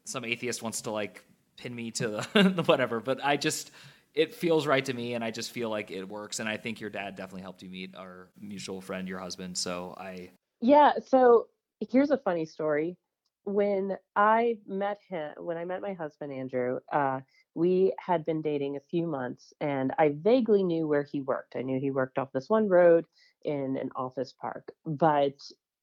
some 0.05 0.25
atheist 0.25 0.63
wants 0.63 0.81
to 0.81 0.91
like 0.91 1.23
pin 1.57 1.75
me 1.75 1.91
to 1.91 2.07
the, 2.07 2.43
the 2.55 2.63
whatever, 2.63 2.99
but 2.99 3.23
I 3.23 3.37
just 3.37 3.71
it 4.13 4.35
feels 4.35 4.67
right 4.67 4.85
to 4.85 4.93
me 4.93 5.15
and 5.15 5.23
I 5.23 5.31
just 5.31 5.51
feel 5.51 5.69
like 5.69 5.89
it 5.89 6.07
works. 6.07 6.39
And 6.39 6.47
I 6.47 6.57
think 6.57 6.79
your 6.79 6.91
dad 6.91 7.15
definitely 7.15 7.41
helped 7.41 7.63
you 7.63 7.69
meet 7.69 7.95
our 7.95 8.29
mutual 8.39 8.79
friend, 8.79 9.07
your 9.07 9.19
husband. 9.19 9.57
So 9.57 9.95
I 9.97 10.29
Yeah, 10.61 10.93
so 11.05 11.47
here's 11.89 12.11
a 12.11 12.17
funny 12.17 12.45
story 12.45 12.97
when 13.45 13.97
I 14.15 14.57
met 14.67 14.99
him, 15.07 15.33
when 15.39 15.57
I 15.57 15.65
met 15.65 15.81
my 15.81 15.93
husband 15.93 16.31
Andrew, 16.31 16.79
uh, 16.91 17.19
we 17.55 17.93
had 17.99 18.25
been 18.25 18.41
dating 18.41 18.77
a 18.77 18.89
few 18.89 19.05
months, 19.05 19.53
and 19.61 19.91
I 19.99 20.15
vaguely 20.15 20.63
knew 20.63 20.87
where 20.87 21.03
he 21.03 21.21
worked. 21.21 21.55
I 21.55 21.61
knew 21.61 21.79
he 21.79 21.91
worked 21.91 22.17
off 22.17 22.31
this 22.31 22.49
one 22.49 22.67
road 22.67 23.05
in 23.43 23.77
an 23.77 23.89
office 23.95 24.33
park, 24.33 24.71
but 24.85 25.35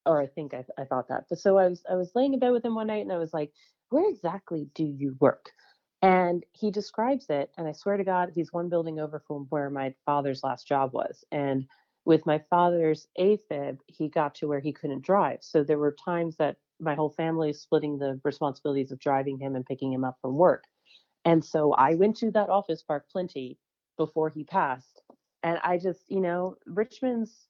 or 0.07 0.21
I 0.21 0.27
think 0.27 0.55
I, 0.55 0.65
I 0.79 0.85
thought 0.85 1.09
that. 1.09 1.25
But 1.29 1.39
so 1.39 1.59
I 1.59 1.69
was 1.69 1.83
I 1.89 1.95
was 1.95 2.11
laying 2.15 2.33
in 2.33 2.41
bed 2.41 2.53
with 2.53 2.65
him 2.65 2.75
one 2.75 2.87
night, 2.87 3.03
and 3.03 3.13
I 3.13 3.19
was 3.19 3.35
like, 3.35 3.53
"Where 3.91 4.09
exactly 4.09 4.71
do 4.75 4.85
you 4.85 5.17
work?" 5.21 5.53
And 6.03 6.45
he 6.53 6.71
describes 6.71 7.29
it, 7.29 7.53
and 7.59 7.69
I 7.69 7.73
swear 7.73 7.97
to 7.99 8.05
God, 8.05 8.31
he's 8.35 8.53
one 8.53 8.71
building 8.71 8.99
over 8.99 9.21
from 9.21 9.47
where 9.51 9.69
my 9.71 9.95
father's 10.07 10.43
last 10.43 10.67
job 10.67 10.95
was, 10.95 11.25
and 11.31 11.67
with 12.05 12.25
my 12.27 12.39
father's 12.51 13.07
AFib, 13.19 13.79
he 13.87 14.09
got 14.09 14.35
to 14.37 14.49
where 14.49 14.61
he 14.61 14.73
couldn't 14.73 15.03
drive. 15.05 15.39
So 15.43 15.63
there 15.63 15.79
were 15.79 15.95
times 16.05 16.37
that 16.37 16.57
my 16.81 16.95
whole 16.95 17.11
family 17.11 17.51
is 17.51 17.61
splitting 17.61 17.99
the 17.99 18.21
responsibilities 18.25 18.91
of 18.91 18.99
driving 18.99 19.39
him 19.39 19.55
and 19.55 19.67
picking 19.67 19.93
him 19.93 20.05
up 20.05 20.17
from 20.23 20.37
work. 20.37 20.65
And 21.25 21.45
so 21.45 21.73
I 21.75 21.95
went 21.95 22.17
to 22.19 22.31
that 22.31 22.49
office 22.49 22.83
park 22.83 23.07
plenty 23.13 23.59
before 23.99 24.31
he 24.31 24.45
passed. 24.45 25.03
And 25.43 25.59
I 25.63 25.79
just, 25.79 26.01
you 26.09 26.21
know, 26.21 26.57
Richmond's 26.67 27.47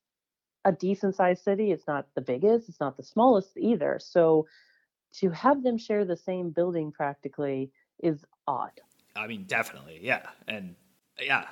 a 0.65 0.73
decent 0.73 1.15
sized 1.15 1.45
city. 1.45 1.71
It's 1.71 1.87
not 1.87 2.09
the 2.15 2.21
biggest, 2.21 2.69
it's 2.69 2.81
not 2.81 2.97
the 2.97 3.03
smallest 3.03 3.57
either. 3.57 3.99
So 4.01 4.47
to 5.19 5.31
have 5.31 5.63
them 5.63 5.79
share 5.79 6.05
the 6.05 6.17
same 6.17 6.51
building 6.51 6.93
practically 6.93 7.71
is 8.03 8.25
odd. 8.47 8.73
I 9.17 9.27
mean, 9.27 9.45
definitely. 9.45 10.01
Yeah. 10.03 10.23
And 10.47 10.75
yeah, 11.21 11.47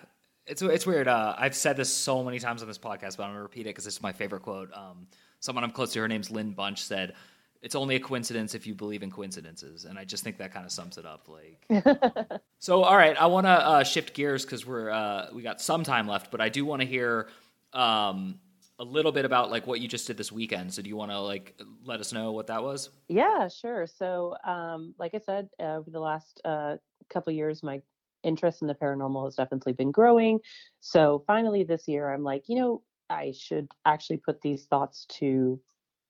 it's 0.46 0.62
it's 0.62 0.86
weird. 0.86 1.08
Uh, 1.08 1.34
I've 1.36 1.54
said 1.54 1.76
this 1.76 1.92
so 1.92 2.24
many 2.24 2.38
times 2.38 2.62
on 2.62 2.68
this 2.68 2.78
podcast, 2.78 3.16
but 3.16 3.24
I'm 3.24 3.30
gonna 3.30 3.42
repeat 3.42 3.62
it 3.62 3.70
because 3.70 3.86
it's 3.86 4.02
my 4.02 4.12
favorite 4.12 4.42
quote. 4.42 4.70
Um, 4.72 5.06
someone 5.40 5.64
I'm 5.64 5.70
close 5.70 5.92
to, 5.92 6.00
her 6.00 6.08
name's 6.08 6.30
Lynn 6.30 6.52
Bunch, 6.52 6.82
said, 6.82 7.14
it's 7.62 7.74
only 7.74 7.96
a 7.96 8.00
coincidence 8.00 8.54
if 8.54 8.66
you 8.66 8.74
believe 8.74 9.02
in 9.02 9.10
coincidences 9.10 9.84
and 9.84 9.98
i 9.98 10.04
just 10.04 10.22
think 10.22 10.38
that 10.38 10.52
kind 10.52 10.64
of 10.64 10.72
sums 10.72 10.96
it 10.96 11.04
up 11.04 11.28
like 11.28 12.40
so 12.58 12.82
all 12.82 12.96
right 12.96 13.20
i 13.20 13.26
want 13.26 13.46
to 13.46 13.50
uh, 13.50 13.82
shift 13.82 14.14
gears 14.14 14.44
because 14.44 14.64
we're 14.64 14.90
uh, 14.90 15.26
we 15.32 15.42
got 15.42 15.60
some 15.60 15.82
time 15.82 16.06
left 16.06 16.30
but 16.30 16.40
i 16.40 16.48
do 16.48 16.64
want 16.64 16.80
to 16.80 16.86
hear 16.86 17.28
um, 17.72 18.38
a 18.78 18.84
little 18.84 19.12
bit 19.12 19.24
about 19.24 19.50
like 19.50 19.66
what 19.66 19.80
you 19.80 19.88
just 19.88 20.06
did 20.06 20.16
this 20.16 20.30
weekend. 20.30 20.72
So 20.72 20.82
do 20.82 20.88
you 20.88 20.96
want 20.96 21.10
to 21.10 21.20
like 21.20 21.60
let 21.84 22.00
us 22.00 22.12
know 22.12 22.32
what 22.32 22.46
that 22.46 22.62
was? 22.62 22.90
Yeah 23.08 23.48
sure. 23.48 23.86
So 23.86 24.36
um, 24.44 24.94
like 24.98 25.14
i 25.14 25.18
said 25.18 25.48
uh, 25.60 25.76
over 25.76 25.90
the 25.90 26.00
last 26.00 26.40
uh, 26.44 26.76
couple 27.10 27.32
years 27.32 27.62
my 27.62 27.80
interest 28.24 28.62
in 28.62 28.68
the 28.68 28.74
paranormal 28.74 29.24
has 29.26 29.36
definitely 29.36 29.72
been 29.72 29.90
growing. 29.90 30.40
So 30.80 31.24
finally 31.26 31.64
this 31.64 31.88
year 31.88 32.12
i'm 32.12 32.22
like 32.22 32.44
you 32.48 32.56
know 32.56 32.82
i 33.10 33.32
should 33.36 33.68
actually 33.84 34.18
put 34.18 34.40
these 34.42 34.66
thoughts 34.66 35.06
to 35.08 35.60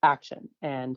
action 0.03 0.49
and 0.63 0.97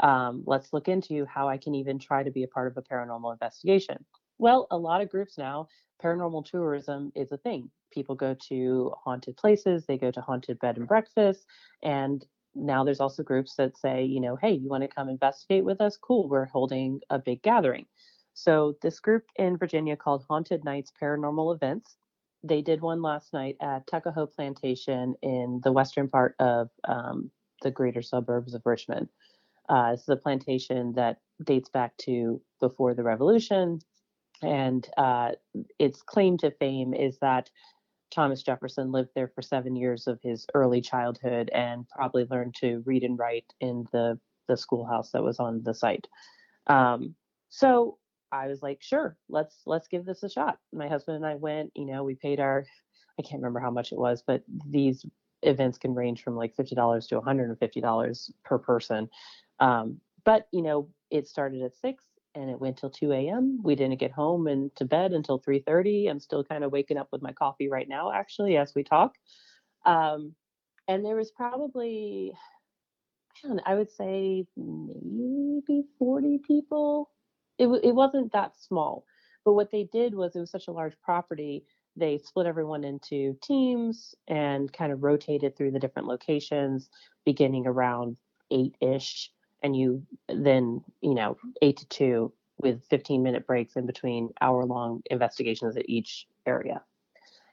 um, 0.00 0.42
let's 0.46 0.72
look 0.72 0.88
into 0.88 1.26
how 1.26 1.48
I 1.48 1.58
can 1.58 1.74
even 1.74 1.98
try 1.98 2.22
to 2.22 2.30
be 2.30 2.42
a 2.42 2.48
part 2.48 2.68
of 2.68 2.76
a 2.76 2.82
paranormal 2.82 3.32
investigation. 3.32 4.04
Well, 4.40 4.66
a 4.70 4.78
lot 4.78 5.02
of 5.02 5.10
groups 5.10 5.36
now, 5.36 5.68
paranormal 6.02 6.46
tourism 6.46 7.12
is 7.14 7.30
a 7.30 7.36
thing. 7.36 7.70
People 7.92 8.14
go 8.14 8.34
to 8.48 8.90
haunted 9.04 9.36
places, 9.36 9.84
they 9.84 9.98
go 9.98 10.10
to 10.10 10.22
haunted 10.22 10.58
bed 10.60 10.78
and 10.78 10.88
breakfast, 10.88 11.44
and 11.82 12.24
now 12.54 12.82
there's 12.82 13.00
also 13.00 13.22
groups 13.22 13.54
that 13.56 13.76
say, 13.76 14.02
you 14.02 14.18
know, 14.18 14.36
hey, 14.36 14.52
you 14.52 14.70
want 14.70 14.82
to 14.82 14.88
come 14.88 15.10
investigate 15.10 15.62
with 15.62 15.82
us? 15.82 15.98
Cool, 15.98 16.26
we're 16.26 16.46
holding 16.46 17.00
a 17.10 17.18
big 17.18 17.42
gathering. 17.42 17.84
So 18.32 18.78
this 18.80 18.98
group 18.98 19.24
in 19.36 19.58
Virginia 19.58 19.94
called 19.94 20.24
Haunted 20.26 20.64
Nights 20.64 20.90
Paranormal 21.02 21.54
Events, 21.54 21.98
they 22.42 22.62
did 22.62 22.80
one 22.80 23.02
last 23.02 23.34
night 23.34 23.56
at 23.60 23.86
Tuckahoe 23.88 24.26
Plantation 24.26 25.16
in 25.20 25.60
the 25.62 25.72
western 25.72 26.08
part 26.08 26.34
of 26.38 26.70
um, 26.88 27.30
the 27.60 27.70
greater 27.70 28.00
suburbs 28.00 28.54
of 28.54 28.62
Richmond. 28.64 29.10
Uh, 29.68 29.90
this 29.90 30.00
is 30.00 30.08
a 30.08 30.16
plantation 30.16 30.94
that 30.94 31.18
dates 31.44 31.68
back 31.68 31.94
to 31.98 32.40
before 32.58 32.94
the 32.94 33.02
revolution. 33.02 33.80
And 34.42 34.88
uh, 34.96 35.32
its 35.78 36.02
claim 36.02 36.38
to 36.38 36.50
fame 36.50 36.94
is 36.94 37.18
that 37.18 37.50
Thomas 38.10 38.42
Jefferson 38.42 38.90
lived 38.90 39.10
there 39.14 39.28
for 39.28 39.42
seven 39.42 39.76
years 39.76 40.06
of 40.06 40.20
his 40.22 40.46
early 40.54 40.80
childhood 40.80 41.50
and 41.54 41.88
probably 41.88 42.26
learned 42.30 42.54
to 42.56 42.82
read 42.84 43.04
and 43.04 43.18
write 43.18 43.52
in 43.60 43.86
the, 43.92 44.18
the 44.48 44.56
schoolhouse 44.56 45.12
that 45.12 45.22
was 45.22 45.38
on 45.38 45.62
the 45.62 45.74
site. 45.74 46.08
Um, 46.66 47.14
so 47.50 47.98
I 48.32 48.48
was 48.48 48.62
like, 48.62 48.82
sure, 48.82 49.16
let's 49.28 49.62
let's 49.66 49.88
give 49.88 50.04
this 50.04 50.22
a 50.22 50.30
shot. 50.30 50.58
My 50.72 50.88
husband 50.88 51.16
and 51.16 51.26
I 51.26 51.34
went, 51.34 51.72
you 51.74 51.86
know, 51.86 52.04
we 52.04 52.14
paid 52.14 52.40
our 52.40 52.64
I 53.18 53.22
can't 53.22 53.42
remember 53.42 53.60
how 53.60 53.70
much 53.70 53.92
it 53.92 53.98
was, 53.98 54.22
but 54.26 54.42
these 54.66 55.04
events 55.42 55.78
can 55.78 55.94
range 55.94 56.22
from 56.22 56.36
like 56.36 56.54
$50 56.56 57.08
to 57.08 57.20
$150 57.20 58.30
per 58.44 58.58
person. 58.58 59.08
Um, 59.58 60.00
but 60.24 60.48
you 60.52 60.62
know, 60.62 60.88
it 61.10 61.28
started 61.28 61.62
at 61.62 61.76
six 61.76 62.04
and 62.34 62.50
it 62.50 62.60
went 62.60 62.78
till 62.78 62.90
2 62.90 63.12
a.m. 63.12 63.60
We 63.62 63.74
didn't 63.74 63.98
get 64.00 64.12
home 64.12 64.46
and 64.46 64.74
to 64.76 64.84
bed 64.84 65.12
until 65.12 65.38
3:30. 65.40 66.08
I'm 66.10 66.20
still 66.20 66.44
kind 66.44 66.64
of 66.64 66.72
waking 66.72 66.96
up 66.98 67.08
with 67.12 67.22
my 67.22 67.32
coffee 67.32 67.68
right 67.68 67.88
now, 67.88 68.12
actually, 68.12 68.56
as 68.56 68.74
we 68.74 68.84
talk. 68.84 69.16
Um, 69.84 70.34
and 70.88 71.04
there 71.04 71.16
was 71.16 71.30
probably, 71.30 72.32
know, 73.44 73.60
I 73.64 73.74
would 73.74 73.90
say 73.90 74.46
maybe 74.56 75.84
40 75.98 76.38
people. 76.46 77.10
It 77.58 77.68
it 77.84 77.94
wasn't 77.94 78.32
that 78.32 78.56
small, 78.56 79.04
but 79.44 79.54
what 79.54 79.70
they 79.70 79.84
did 79.92 80.14
was 80.14 80.34
it 80.34 80.40
was 80.40 80.50
such 80.50 80.68
a 80.68 80.72
large 80.72 80.98
property. 81.02 81.64
They 81.96 82.18
split 82.18 82.46
everyone 82.46 82.84
into 82.84 83.36
teams 83.42 84.14
and 84.28 84.72
kind 84.72 84.92
of 84.92 85.02
rotated 85.02 85.56
through 85.56 85.72
the 85.72 85.78
different 85.78 86.08
locations, 86.08 86.88
beginning 87.24 87.66
around 87.66 88.16
eight 88.50 88.76
ish 88.80 89.30
and 89.62 89.76
you 89.76 90.02
then 90.28 90.82
you 91.00 91.14
know 91.14 91.36
eight 91.62 91.78
to 91.78 91.86
two 91.88 92.32
with 92.58 92.84
15 92.90 93.22
minute 93.22 93.46
breaks 93.46 93.76
in 93.76 93.86
between 93.86 94.30
hour 94.40 94.64
long 94.64 95.02
investigations 95.10 95.76
at 95.76 95.88
each 95.88 96.26
area. 96.46 96.82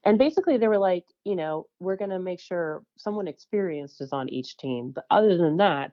And 0.04 0.18
basically 0.18 0.58
they 0.58 0.68
were 0.68 0.78
like 0.78 1.06
you 1.24 1.36
know 1.36 1.68
we're 1.80 1.96
going 1.96 2.12
to 2.12 2.20
make 2.20 2.40
sure 2.40 2.84
someone 2.98 3.28
experienced 3.28 4.02
is 4.02 4.14
on 4.14 4.30
each 4.30 4.58
team 4.58 4.92
but 4.94 5.06
other 5.12 5.38
than 5.38 5.58
that 5.58 5.92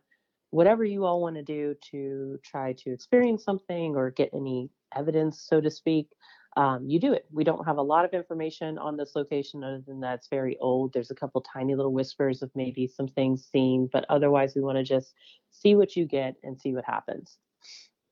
whatever 0.50 0.84
you 0.84 1.04
all 1.04 1.20
want 1.20 1.34
to 1.34 1.42
do 1.42 1.74
to 1.90 2.38
try 2.44 2.72
to 2.74 2.92
experience 2.92 3.42
something 3.42 3.96
or 3.96 4.10
get 4.12 4.30
any 4.32 4.70
evidence 4.94 5.40
so 5.40 5.60
to 5.60 5.68
speak 5.68 6.06
um, 6.56 6.88
you 6.88 7.00
do 7.00 7.12
it. 7.12 7.26
We 7.32 7.42
don't 7.42 7.66
have 7.66 7.78
a 7.78 7.82
lot 7.82 8.04
of 8.04 8.12
information 8.12 8.78
on 8.78 8.96
this 8.96 9.12
location 9.16 9.64
other 9.64 9.82
than 9.86 10.00
that 10.00 10.14
it's 10.14 10.28
very 10.28 10.56
old. 10.58 10.92
There's 10.92 11.10
a 11.10 11.14
couple 11.14 11.40
tiny 11.40 11.74
little 11.74 11.92
whispers 11.92 12.42
of 12.42 12.50
maybe 12.54 12.86
some 12.86 13.08
things 13.08 13.48
seen, 13.50 13.88
but 13.92 14.04
otherwise 14.08 14.54
we 14.54 14.62
want 14.62 14.78
to 14.78 14.84
just 14.84 15.14
see 15.50 15.74
what 15.74 15.96
you 15.96 16.06
get 16.06 16.36
and 16.44 16.60
see 16.60 16.72
what 16.72 16.84
happens. 16.84 17.38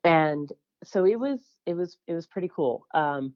And 0.02 0.50
so 0.84 1.06
it 1.06 1.18
was 1.18 1.40
it 1.66 1.74
was 1.74 1.96
it 2.08 2.14
was 2.14 2.26
pretty 2.26 2.50
cool. 2.54 2.86
Um, 2.94 3.34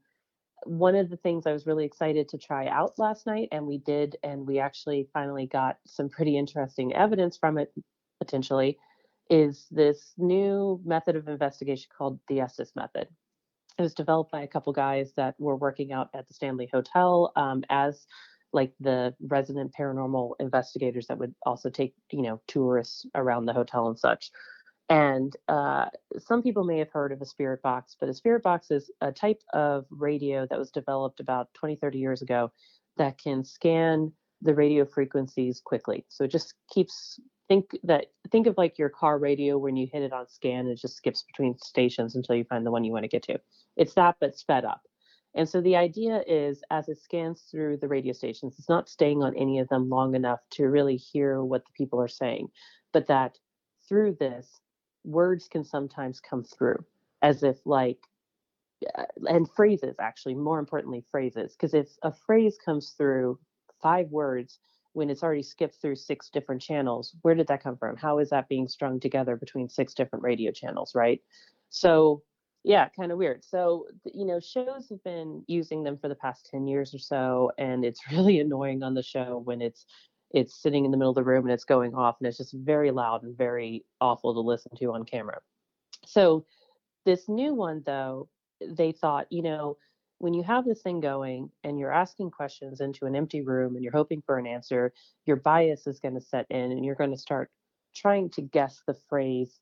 one 0.65 0.97
of 0.97 1.11
the 1.11 1.17
things 1.17 1.47
I 1.47 1.53
was 1.53 1.67
really 1.67 1.85
excited 1.85 2.29
to 2.31 2.39
try 2.39 2.67
out 2.67 2.99
last 2.99 3.27
night, 3.27 3.49
and 3.53 3.67
we 3.67 3.79
did, 3.79 4.17
and 4.25 4.47
we 4.47 4.59
actually 4.59 5.09
finally 5.13 5.47
got 5.47 5.79
some 5.87 6.09
pretty 6.09 6.37
interesting 6.37 6.95
evidence 6.95 7.37
from 7.37 7.59
it 7.59 7.73
potentially, 8.19 8.79
is 9.31 9.67
this 9.71 10.13
new 10.17 10.81
method 10.85 11.15
of 11.15 11.29
investigation 11.29 11.89
called 11.97 12.19
the 12.27 12.41
Estes 12.41 12.75
method. 12.75 13.07
It 13.79 13.83
was 13.83 13.95
developed 13.95 14.33
by 14.33 14.43
a 14.43 14.49
couple 14.49 14.73
guys 14.73 15.13
that 15.17 15.35
were 15.39 15.57
working 15.57 15.93
out 15.93 16.09
at 16.15 16.27
the 16.29 16.35
Stanley 16.35 16.69
Hotel 16.73 17.33
um, 17.37 17.63
as 17.69 18.07
like 18.53 18.73
the 18.81 19.15
resident 19.29 19.75
paranormal 19.79 20.35
investigators 20.41 21.07
that 21.09 21.19
would 21.19 21.35
also 21.45 21.69
take 21.69 21.95
you 22.11 22.23
know 22.23 22.41
tourists 22.47 23.07
around 23.15 23.47
the 23.47 23.53
hotel 23.53 23.89
and 23.89 23.99
such. 23.99 24.31
And 24.89 25.35
uh, 25.49 25.87
some 26.19 26.43
people 26.43 26.63
may 26.63 26.79
have 26.79 26.91
heard 26.91 27.11
of 27.11 27.21
a 27.21 27.27
spirit 27.27 27.61
box, 27.61 27.97
but 27.99 28.09
a 28.09 28.15
spirit 28.15 28.45
box 28.45 28.71
is 28.71 28.91
a 29.01 29.11
type 29.11 29.43
of 29.53 29.85
radio 29.91 30.47
that 30.49 30.59
was 30.59 30.71
developed 30.71 31.19
about 31.19 31.53
20, 31.55 31.75
30 31.77 31.99
years 31.99 32.23
ago 32.23 32.53
that 32.97 33.19
can 33.19 33.45
scan 33.45 34.13
the 34.43 34.55
radio 34.55 34.85
frequencies 34.85 35.61
quickly. 35.65 36.07
So 36.09 36.25
it 36.25 36.31
just 36.31 36.55
keeps 36.73 37.19
think 37.49 37.71
that 37.85 38.07
think 38.31 38.47
of 38.47 38.57
like 38.57 38.79
your 38.79 38.89
car 38.89 39.19
radio 39.19 39.59
when 39.59 39.77
you 39.77 39.89
hit 39.93 40.03
it 40.03 40.13
on 40.13 40.29
scan, 40.29 40.67
it 40.67 40.81
just 40.81 40.97
skips 40.97 41.25
between 41.25 41.59
stations 41.59 42.15
until 42.15 42.37
you 42.37 42.45
find 42.45 42.65
the 42.65 42.71
one 42.71 42.85
you 42.85 42.93
want 42.93 43.05
to 43.05 43.09
get 43.09 43.23
to. 43.25 43.39
It's 43.77 43.95
that 43.95 44.17
but 44.21 44.37
sped 44.39 44.65
up. 44.65 44.83
And 45.35 45.47
so 45.47 45.61
the 45.61 45.77
idea 45.77 46.23
is 46.27 46.63
as 46.71 46.89
it 46.89 46.99
scans 46.99 47.43
through 47.51 47.77
the 47.77 47.89
radio 47.89 48.15
stations, 48.15 48.57
it's 48.59 48.71
not 48.71 48.89
staying 48.89 49.23
on 49.23 49.37
any 49.37 49.59
of 49.59 49.69
them 49.69 49.91
long 49.91 50.15
enough 50.15 50.41
to 50.53 50.65
really 50.65 50.97
hear 50.97 51.43
what 51.43 51.65
the 51.67 51.73
people 51.77 52.01
are 52.01 52.09
saying, 52.09 52.49
but 52.93 53.07
that 53.09 53.39
through 53.87 54.17
this, 54.19 54.61
words 55.05 55.47
can 55.47 55.63
sometimes 55.63 56.21
come 56.21 56.43
through 56.43 56.85
as 57.23 57.43
if 57.43 57.59
like 57.65 57.99
uh, 58.99 59.05
and 59.29 59.49
phrases 59.51 59.97
actually 60.01 60.35
more 60.35 60.59
importantly 60.59 61.05
phrases. 61.11 61.53
Because 61.53 61.75
if 61.75 61.89
a 62.03 62.13
phrase 62.13 62.59
comes 62.63 62.95
through 62.97 63.39
five 63.83 64.09
words 64.11 64.59
when 64.95 65.11
it's 65.11 65.23
already 65.23 65.43
skipped 65.43 65.77
through 65.81 65.97
six 65.97 66.31
different 66.31 66.63
channels 66.63 67.15
where 67.23 67.35
did 67.35 67.47
that 67.49 67.63
come 67.63 67.77
from? 67.77 67.97
How 67.97 68.19
is 68.19 68.31
that 68.31 68.49
being 68.49 68.69
strung 68.69 69.01
together 69.01 69.37
between 69.37 69.69
six 69.69 69.93
different 69.93 70.23
radio 70.23 70.51
channels 70.51 70.95
right? 70.95 71.21
So 71.69 72.23
yeah 72.67 72.89
kind 72.89 73.13
of 73.13 73.19
weird 73.19 73.45
so 73.45 73.87
you 74.13 74.27
know 74.27 74.41
shows 74.41 74.89
have 74.91 75.03
been 75.05 75.43
using 75.47 75.83
them 75.83 75.97
for 75.97 76.09
the 76.09 76.15
past 76.15 76.49
10 76.51 76.67
years 76.67 76.93
or 76.93 76.99
so 76.99 77.51
and 77.59 77.85
it's 77.85 78.01
really 78.13 78.41
annoying 78.41 78.83
on 78.83 78.93
the 78.93 79.03
show 79.03 79.41
when 79.45 79.63
it's 79.63 79.87
it's 80.33 80.61
sitting 80.61 80.85
in 80.85 80.91
the 80.91 80.97
middle 80.97 81.11
of 81.11 81.17
the 81.17 81.23
room 81.23 81.45
and 81.45 81.53
it's 81.53 81.65
going 81.65 81.95
off 81.95 82.17
and 82.21 82.27
it's 82.27 82.39
just 82.39 82.53
very 82.53 82.91
loud 82.91 83.23
and 83.23 83.37
very 83.37 83.85
awful 84.01 84.35
to 84.35 84.41
listen 84.41 84.73
to 84.77 84.93
on 84.93 85.05
camera. 85.05 85.39
So 86.05 86.45
this 87.05 87.29
new 87.29 87.55
one 87.55 87.83
though, 87.87 88.29
they 88.61 88.93
thought, 88.93 89.27
you 89.31 89.43
know, 89.43 89.77
when 90.19 90.35
you 90.35 90.43
have 90.43 90.65
this 90.65 90.83
thing 90.83 91.01
going 91.01 91.51
and 91.63 91.79
you're 91.79 91.93
asking 91.93 92.31
questions 92.31 92.81
into 92.81 93.07
an 93.07 93.15
empty 93.15 93.43
room 93.43 93.75
and 93.75 93.85
you're 93.85 93.93
hoping 93.93 94.23
for 94.25 94.39
an 94.39 94.47
answer, 94.47 94.93
your 95.27 95.37
bias 95.37 95.87
is 95.87 96.01
going 96.01 96.15
to 96.15 96.21
set 96.21 96.47
in 96.51 96.73
and 96.73 96.85
you're 96.85 96.95
going 96.95 97.11
to 97.11 97.19
start 97.19 97.51
trying 97.95 98.31
to 98.31 98.43
guess 98.43 98.83
the 98.87 98.97
phrase 99.09 99.61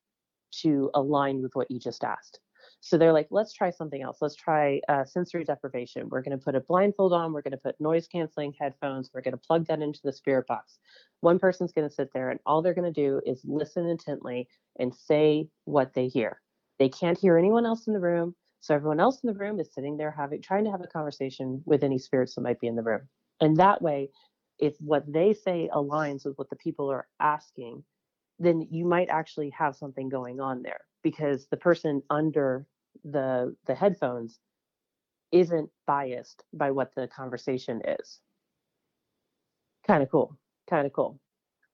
to 0.63 0.91
align 0.95 1.43
with 1.43 1.55
what 1.55 1.71
you 1.71 1.79
just 1.79 2.05
asked. 2.05 2.39
So 2.87 2.99
they're 2.99 3.15
like, 3.15 3.29
let's 3.31 3.55
try 3.55 3.71
something 3.71 4.03
else. 4.03 4.19
Let's 4.21 4.35
try 4.35 4.79
uh, 4.91 5.07
sensory 5.07 5.43
deprivation. 5.43 6.07
We're 6.11 6.21
going 6.21 6.39
to 6.39 6.45
put 6.45 6.55
a 6.55 6.61
blindfold 6.61 7.15
on. 7.15 7.33
We're 7.33 7.41
going 7.41 7.53
to 7.53 7.57
put 7.57 7.81
noise 7.81 8.07
canceling 8.07 8.53
headphones. 8.61 9.11
We're 9.15 9.23
going 9.23 9.33
to 9.33 9.39
plug 9.39 9.67
that 9.69 9.81
into 9.81 10.01
the 10.05 10.13
spirit 10.13 10.47
box. 10.47 10.79
One 11.21 11.39
person's 11.39 11.73
going 11.73 11.89
to 11.89 11.95
sit 11.95 12.11
there 12.13 12.29
and 12.29 12.39
all 12.45 12.61
they're 12.61 12.75
going 12.75 12.93
to 12.93 13.01
do 13.01 13.23
is 13.25 13.41
listen 13.43 13.87
intently 13.87 14.49
and 14.79 14.95
say 14.95 15.49
what 15.65 15.95
they 15.95 16.09
hear. 16.09 16.43
They 16.79 16.91
can't 16.91 17.17
hear 17.17 17.39
anyone 17.39 17.65
else 17.65 17.87
in 17.87 17.95
the 17.95 18.01
room. 18.01 18.35
So 18.61 18.75
everyone 18.75 19.01
else 19.01 19.19
in 19.25 19.29
the 19.29 19.39
room 19.39 19.61
is 19.61 19.73
sitting 19.73 19.97
there 19.97 20.11
having 20.11 20.43
trying 20.43 20.67
to 20.67 20.71
have 20.71 20.83
a 20.83 20.87
conversation 20.87 21.63
with 21.65 21.85
any 21.85 21.99
spirits 21.99 22.35
that 22.35 22.43
might 22.43 22.61
be 22.61 22.67
in 22.67 22.77
the 22.77 22.83
room. 22.83 23.09
And 23.41 23.57
that 23.57 23.81
way, 23.81 24.11
if 24.59 24.75
what 24.79 25.11
they 25.11 25.33
say 25.33 25.71
aligns 25.75 26.27
with 26.27 26.37
what 26.37 26.51
the 26.51 26.57
people 26.57 26.91
are 26.91 27.09
asking, 27.19 27.83
then 28.39 28.69
you 28.71 28.85
might 28.85 29.09
actually 29.09 29.49
have 29.51 29.75
something 29.75 30.11
going 30.11 30.39
on 30.39 30.61
there 30.61 30.81
because 31.03 31.47
the 31.47 31.57
person 31.57 32.03
under 32.11 32.67
the 33.03 33.57
the 33.67 33.75
headphones 33.75 34.39
isn't 35.33 35.71
biased 35.87 36.45
by 36.53 36.71
what 36.71 36.95
the 36.95 37.09
conversation 37.09 37.83
is. 37.87 38.21
Kind 39.87 40.03
of 40.03 40.11
cool. 40.11 40.39
Kind 40.71 40.87
of 40.87 40.93
cool. 40.93 41.21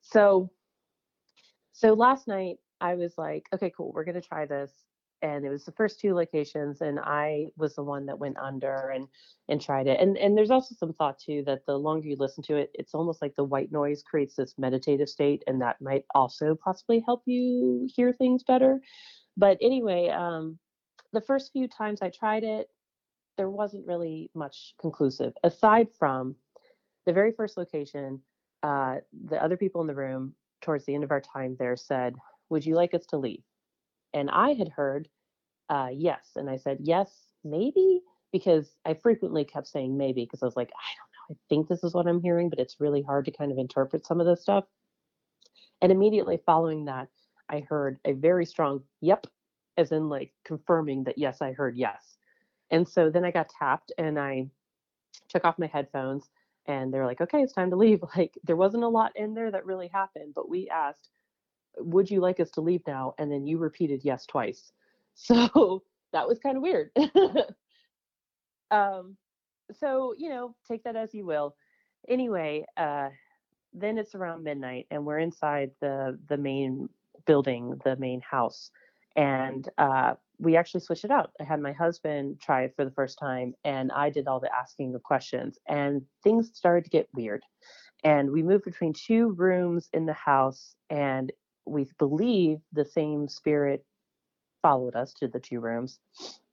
So 0.00 0.50
so 1.72 1.92
last 1.94 2.26
night 2.26 2.56
I 2.80 2.94
was 2.94 3.14
like, 3.18 3.46
okay, 3.52 3.72
cool, 3.76 3.92
we're 3.94 4.04
gonna 4.04 4.20
try 4.20 4.46
this. 4.46 4.72
And 5.22 5.44
it 5.44 5.50
was 5.50 5.66
the 5.66 5.72
first 5.72 6.00
two 6.00 6.14
locations, 6.14 6.80
and 6.80 6.98
I 6.98 7.48
was 7.58 7.74
the 7.74 7.82
one 7.82 8.06
that 8.06 8.18
went 8.18 8.38
under 8.38 8.88
and 8.88 9.06
and 9.50 9.60
tried 9.60 9.86
it. 9.86 10.00
And 10.00 10.16
and 10.16 10.36
there's 10.36 10.50
also 10.50 10.74
some 10.74 10.94
thought 10.94 11.18
too 11.18 11.42
that 11.46 11.66
the 11.66 11.78
longer 11.78 12.08
you 12.08 12.16
listen 12.18 12.42
to 12.44 12.56
it, 12.56 12.70
it's 12.72 12.94
almost 12.94 13.20
like 13.20 13.34
the 13.36 13.44
white 13.44 13.70
noise 13.70 14.02
creates 14.02 14.34
this 14.34 14.54
meditative 14.56 15.10
state, 15.10 15.44
and 15.46 15.60
that 15.60 15.80
might 15.82 16.06
also 16.14 16.54
possibly 16.54 17.00
help 17.04 17.22
you 17.26 17.86
hear 17.94 18.14
things 18.14 18.42
better. 18.44 18.80
But 19.36 19.58
anyway, 19.60 20.08
um, 20.08 20.58
the 21.12 21.20
first 21.20 21.52
few 21.52 21.68
times 21.68 22.02
I 22.02 22.10
tried 22.10 22.44
it, 22.44 22.68
there 23.36 23.50
wasn't 23.50 23.86
really 23.86 24.30
much 24.34 24.74
conclusive 24.80 25.32
aside 25.42 25.88
from 25.98 26.36
the 27.06 27.12
very 27.12 27.32
first 27.32 27.56
location. 27.56 28.20
Uh, 28.62 28.96
the 29.26 29.42
other 29.42 29.56
people 29.56 29.80
in 29.80 29.86
the 29.86 29.94
room 29.94 30.34
towards 30.60 30.84
the 30.84 30.94
end 30.94 31.04
of 31.04 31.10
our 31.10 31.20
time 31.20 31.56
there 31.58 31.76
said, 31.76 32.14
Would 32.50 32.66
you 32.66 32.74
like 32.74 32.94
us 32.94 33.06
to 33.06 33.16
leave? 33.16 33.42
And 34.12 34.30
I 34.30 34.52
had 34.52 34.68
heard 34.68 35.08
uh, 35.68 35.88
yes. 35.92 36.30
And 36.36 36.50
I 36.50 36.56
said, 36.56 36.78
Yes, 36.80 37.10
maybe, 37.44 38.02
because 38.32 38.74
I 38.84 38.94
frequently 38.94 39.44
kept 39.44 39.68
saying 39.68 39.96
maybe 39.96 40.24
because 40.24 40.42
I 40.42 40.46
was 40.46 40.56
like, 40.56 40.70
I 40.70 40.90
don't 40.96 41.30
know. 41.30 41.36
I 41.36 41.38
think 41.48 41.68
this 41.68 41.84
is 41.84 41.94
what 41.94 42.06
I'm 42.06 42.20
hearing, 42.20 42.50
but 42.50 42.58
it's 42.58 42.80
really 42.80 43.02
hard 43.02 43.24
to 43.26 43.30
kind 43.30 43.52
of 43.52 43.58
interpret 43.58 44.04
some 44.04 44.20
of 44.20 44.26
this 44.26 44.42
stuff. 44.42 44.64
And 45.80 45.90
immediately 45.90 46.40
following 46.44 46.86
that, 46.86 47.08
I 47.48 47.60
heard 47.60 47.98
a 48.04 48.12
very 48.12 48.44
strong 48.44 48.82
yep 49.00 49.26
as 49.80 49.92
in 49.92 50.08
like 50.08 50.32
confirming 50.44 51.04
that 51.04 51.18
yes, 51.18 51.42
I 51.42 51.52
heard 51.52 51.76
yes. 51.76 52.16
And 52.70 52.88
so 52.88 53.10
then 53.10 53.24
I 53.24 53.30
got 53.32 53.50
tapped 53.58 53.92
and 53.98 54.18
I 54.18 54.46
took 55.28 55.44
off 55.44 55.58
my 55.58 55.66
headphones 55.66 56.30
and 56.66 56.92
they're 56.92 57.06
like, 57.06 57.20
okay, 57.20 57.42
it's 57.42 57.52
time 57.52 57.70
to 57.70 57.76
leave. 57.76 58.00
Like 58.16 58.38
there 58.44 58.56
wasn't 58.56 58.84
a 58.84 58.88
lot 58.88 59.12
in 59.16 59.34
there 59.34 59.50
that 59.50 59.66
really 59.66 59.88
happened, 59.88 60.34
but 60.34 60.48
we 60.48 60.68
asked, 60.68 61.08
would 61.78 62.10
you 62.10 62.20
like 62.20 62.38
us 62.40 62.50
to 62.52 62.60
leave 62.60 62.82
now? 62.86 63.14
And 63.18 63.32
then 63.32 63.46
you 63.46 63.58
repeated 63.58 64.02
yes 64.04 64.26
twice. 64.26 64.72
So 65.14 65.82
that 66.12 66.26
was 66.26 66.38
kind 66.38 66.56
of 66.56 66.62
weird. 66.62 66.92
um, 68.70 69.16
so, 69.78 70.14
you 70.16 70.30
know, 70.30 70.54
take 70.66 70.84
that 70.84 70.96
as 70.96 71.12
you 71.12 71.26
will. 71.26 71.56
Anyway, 72.08 72.64
uh, 72.76 73.10
then 73.74 73.98
it's 73.98 74.14
around 74.14 74.44
midnight 74.44 74.86
and 74.90 75.04
we're 75.04 75.18
inside 75.18 75.72
the 75.80 76.18
the 76.28 76.38
main 76.38 76.88
building, 77.26 77.78
the 77.84 77.96
main 77.96 78.20
house 78.20 78.70
and 79.16 79.68
uh, 79.78 80.14
we 80.38 80.56
actually 80.56 80.80
switched 80.80 81.04
it 81.04 81.10
out. 81.10 81.30
I 81.40 81.44
had 81.44 81.60
my 81.60 81.72
husband 81.72 82.40
try 82.40 82.62
it 82.64 82.74
for 82.76 82.84
the 82.84 82.90
first 82.90 83.18
time, 83.18 83.54
and 83.64 83.92
I 83.92 84.10
did 84.10 84.26
all 84.26 84.40
the 84.40 84.54
asking 84.54 84.94
of 84.94 85.02
questions, 85.02 85.58
and 85.68 86.02
things 86.22 86.50
started 86.54 86.84
to 86.84 86.90
get 86.90 87.08
weird. 87.14 87.42
And 88.02 88.30
we 88.30 88.42
moved 88.42 88.64
between 88.64 88.94
two 88.94 89.32
rooms 89.32 89.88
in 89.92 90.06
the 90.06 90.14
house, 90.14 90.74
and 90.88 91.32
we 91.66 91.86
believe 91.98 92.58
the 92.72 92.84
same 92.84 93.28
spirit 93.28 93.84
followed 94.62 94.94
us 94.94 95.12
to 95.14 95.28
the 95.28 95.40
two 95.40 95.60
rooms. 95.60 95.98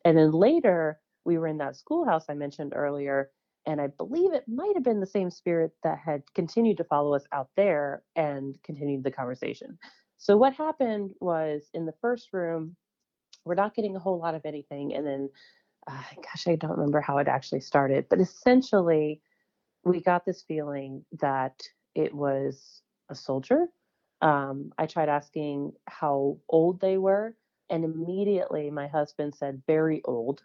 And 0.04 0.18
then 0.18 0.32
later, 0.32 1.00
we 1.26 1.38
were 1.38 1.48
in 1.48 1.58
that 1.58 1.76
schoolhouse 1.76 2.26
I 2.30 2.34
mentioned 2.34 2.74
earlier, 2.76 3.32
and 3.66 3.82
I 3.82 3.88
believe 3.88 4.34
it 4.34 4.48
might 4.48 4.74
have 4.76 4.84
been 4.84 5.00
the 5.00 5.06
same 5.06 5.30
spirit 5.30 5.72
that 5.84 6.00
had 6.00 6.24
continued 6.34 6.78
to 6.78 6.86
follow 6.86 7.14
us 7.14 7.26
out 7.32 7.50
there 7.56 8.04
and 8.16 8.58
continued 8.64 9.04
the 9.04 9.12
conversation. 9.12 9.78
So 10.18 10.38
what 10.38 10.54
happened 10.54 11.14
was 11.22 11.70
in 11.74 11.86
the 11.86 11.94
first 12.02 12.34
room, 12.34 12.76
we're 13.46 13.56
not 13.56 13.76
getting 13.76 13.96
a 13.96 14.00
whole 14.00 14.20
lot 14.20 14.36
of 14.36 14.46
anything, 14.46 14.94
and 14.94 15.06
then, 15.06 15.30
uh, 15.88 16.04
gosh, 16.16 16.48
I 16.48 16.56
don't 16.56 16.72
remember 16.72 17.02
how 17.02 17.18
it 17.20 17.28
actually 17.28 17.62
started, 17.62 18.08
but 18.10 18.20
essentially, 18.20 19.22
we 19.86 20.02
got 20.02 20.26
this 20.26 20.44
feeling 20.44 21.06
that 21.22 21.62
it 21.96 22.14
was 22.14 22.82
a 23.10 23.16
soldier. 23.16 23.68
Um, 24.22 24.72
I 24.78 24.86
tried 24.88 25.10
asking 25.10 25.74
how 25.88 26.40
old 26.50 26.82
they 26.82 26.98
were, 26.98 27.36
and 27.70 27.86
immediately 27.86 28.70
my 28.72 28.88
husband 28.88 29.36
said 29.36 29.64
very 29.68 30.02
old. 30.06 30.44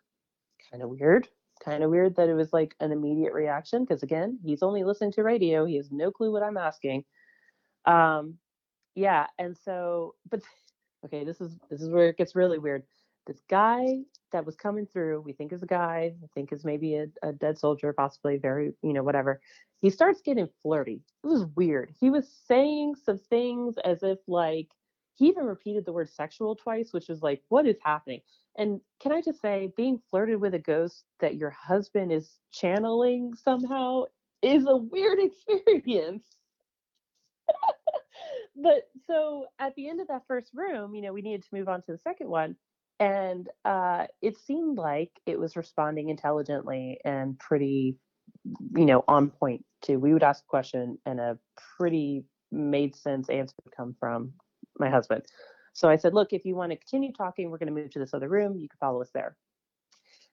Kind 0.70 0.82
of 0.82 0.90
weird. 0.90 1.28
Kind 1.64 1.82
of 1.84 1.90
weird 1.90 2.16
that 2.16 2.28
it 2.28 2.34
was 2.34 2.52
like 2.52 2.74
an 2.80 2.92
immediate 2.92 3.32
reaction 3.32 3.84
because 3.84 4.02
again, 4.02 4.38
he's 4.44 4.62
only 4.62 4.84
listening 4.84 5.12
to 5.12 5.22
radio. 5.22 5.64
He 5.64 5.76
has 5.76 5.90
no 5.92 6.10
clue 6.10 6.32
what 6.32 6.42
I'm 6.42 6.56
asking. 6.56 7.04
Um, 7.86 8.38
yeah 8.94 9.26
and 9.38 9.56
so 9.56 10.14
but 10.30 10.40
okay 11.04 11.24
this 11.24 11.40
is 11.40 11.58
this 11.70 11.80
is 11.80 11.88
where 11.90 12.08
it 12.08 12.16
gets 12.16 12.34
really 12.36 12.58
weird. 12.58 12.84
This 13.26 13.40
guy 13.48 14.00
that 14.32 14.44
was 14.44 14.56
coming 14.56 14.86
through 14.92 15.20
we 15.20 15.32
think 15.32 15.52
is 15.52 15.62
a 15.62 15.66
guy 15.66 16.12
i 16.24 16.26
think 16.34 16.52
is 16.52 16.64
maybe 16.64 16.96
a, 16.96 17.06
a 17.22 17.32
dead 17.32 17.56
soldier 17.56 17.92
possibly 17.92 18.36
very 18.36 18.72
you 18.82 18.92
know 18.92 19.02
whatever 19.02 19.40
he 19.82 19.90
starts 19.90 20.22
getting 20.22 20.48
flirty. 20.62 21.02
It 21.24 21.26
was 21.26 21.44
weird. 21.56 21.92
He 22.00 22.08
was 22.08 22.30
saying 22.46 22.94
some 23.04 23.18
things 23.18 23.74
as 23.84 24.04
if 24.04 24.18
like 24.28 24.68
he 25.16 25.26
even 25.26 25.44
repeated 25.44 25.84
the 25.84 25.92
word 25.92 26.08
sexual 26.08 26.54
twice 26.54 26.92
which 26.92 27.08
was 27.08 27.20
like 27.20 27.42
what 27.48 27.66
is 27.66 27.76
happening? 27.84 28.20
And 28.56 28.80
can 29.00 29.12
i 29.12 29.20
just 29.20 29.40
say 29.40 29.72
being 29.76 30.00
flirted 30.08 30.40
with 30.40 30.54
a 30.54 30.58
ghost 30.58 31.04
that 31.18 31.34
your 31.34 31.50
husband 31.50 32.12
is 32.12 32.38
channeling 32.52 33.34
somehow 33.34 34.04
is 34.40 34.66
a 34.66 34.76
weird 34.76 35.18
experience 35.48 36.24
but 38.56 38.84
so 39.06 39.46
at 39.58 39.74
the 39.76 39.88
end 39.88 40.00
of 40.00 40.08
that 40.08 40.22
first 40.28 40.50
room, 40.54 40.94
you 40.94 41.02
know, 41.02 41.12
we 41.12 41.22
needed 41.22 41.42
to 41.44 41.54
move 41.54 41.68
on 41.68 41.82
to 41.82 41.92
the 41.92 41.98
second 41.98 42.28
one. 42.28 42.56
and 43.00 43.48
uh, 43.64 44.06
it 44.22 44.38
seemed 44.38 44.78
like 44.78 45.10
it 45.26 45.38
was 45.38 45.56
responding 45.56 46.08
intelligently 46.08 46.98
and 47.04 47.38
pretty, 47.38 47.96
you 48.76 48.84
know, 48.86 49.04
on 49.08 49.30
point 49.30 49.64
too. 49.82 49.98
We 49.98 50.12
would 50.12 50.22
ask 50.22 50.44
a 50.44 50.48
question, 50.48 50.98
and 51.06 51.20
a 51.20 51.38
pretty 51.78 52.24
made 52.52 52.94
sense 52.96 53.28
answer 53.28 53.54
would 53.64 53.76
come 53.76 53.96
from 53.98 54.32
my 54.78 54.90
husband. 54.90 55.24
So 55.74 55.88
I 55.88 55.96
said, 55.96 56.14
look, 56.14 56.32
if 56.32 56.44
you 56.44 56.54
want 56.56 56.72
to 56.72 56.76
continue 56.78 57.12
talking, 57.12 57.50
we're 57.50 57.58
going 57.58 57.74
to 57.74 57.80
move 57.80 57.90
to 57.92 57.98
this 57.98 58.14
other 58.14 58.28
room. 58.28 58.56
You 58.56 58.68
can 58.68 58.78
follow 58.78 59.02
us 59.02 59.10
there. 59.14 59.36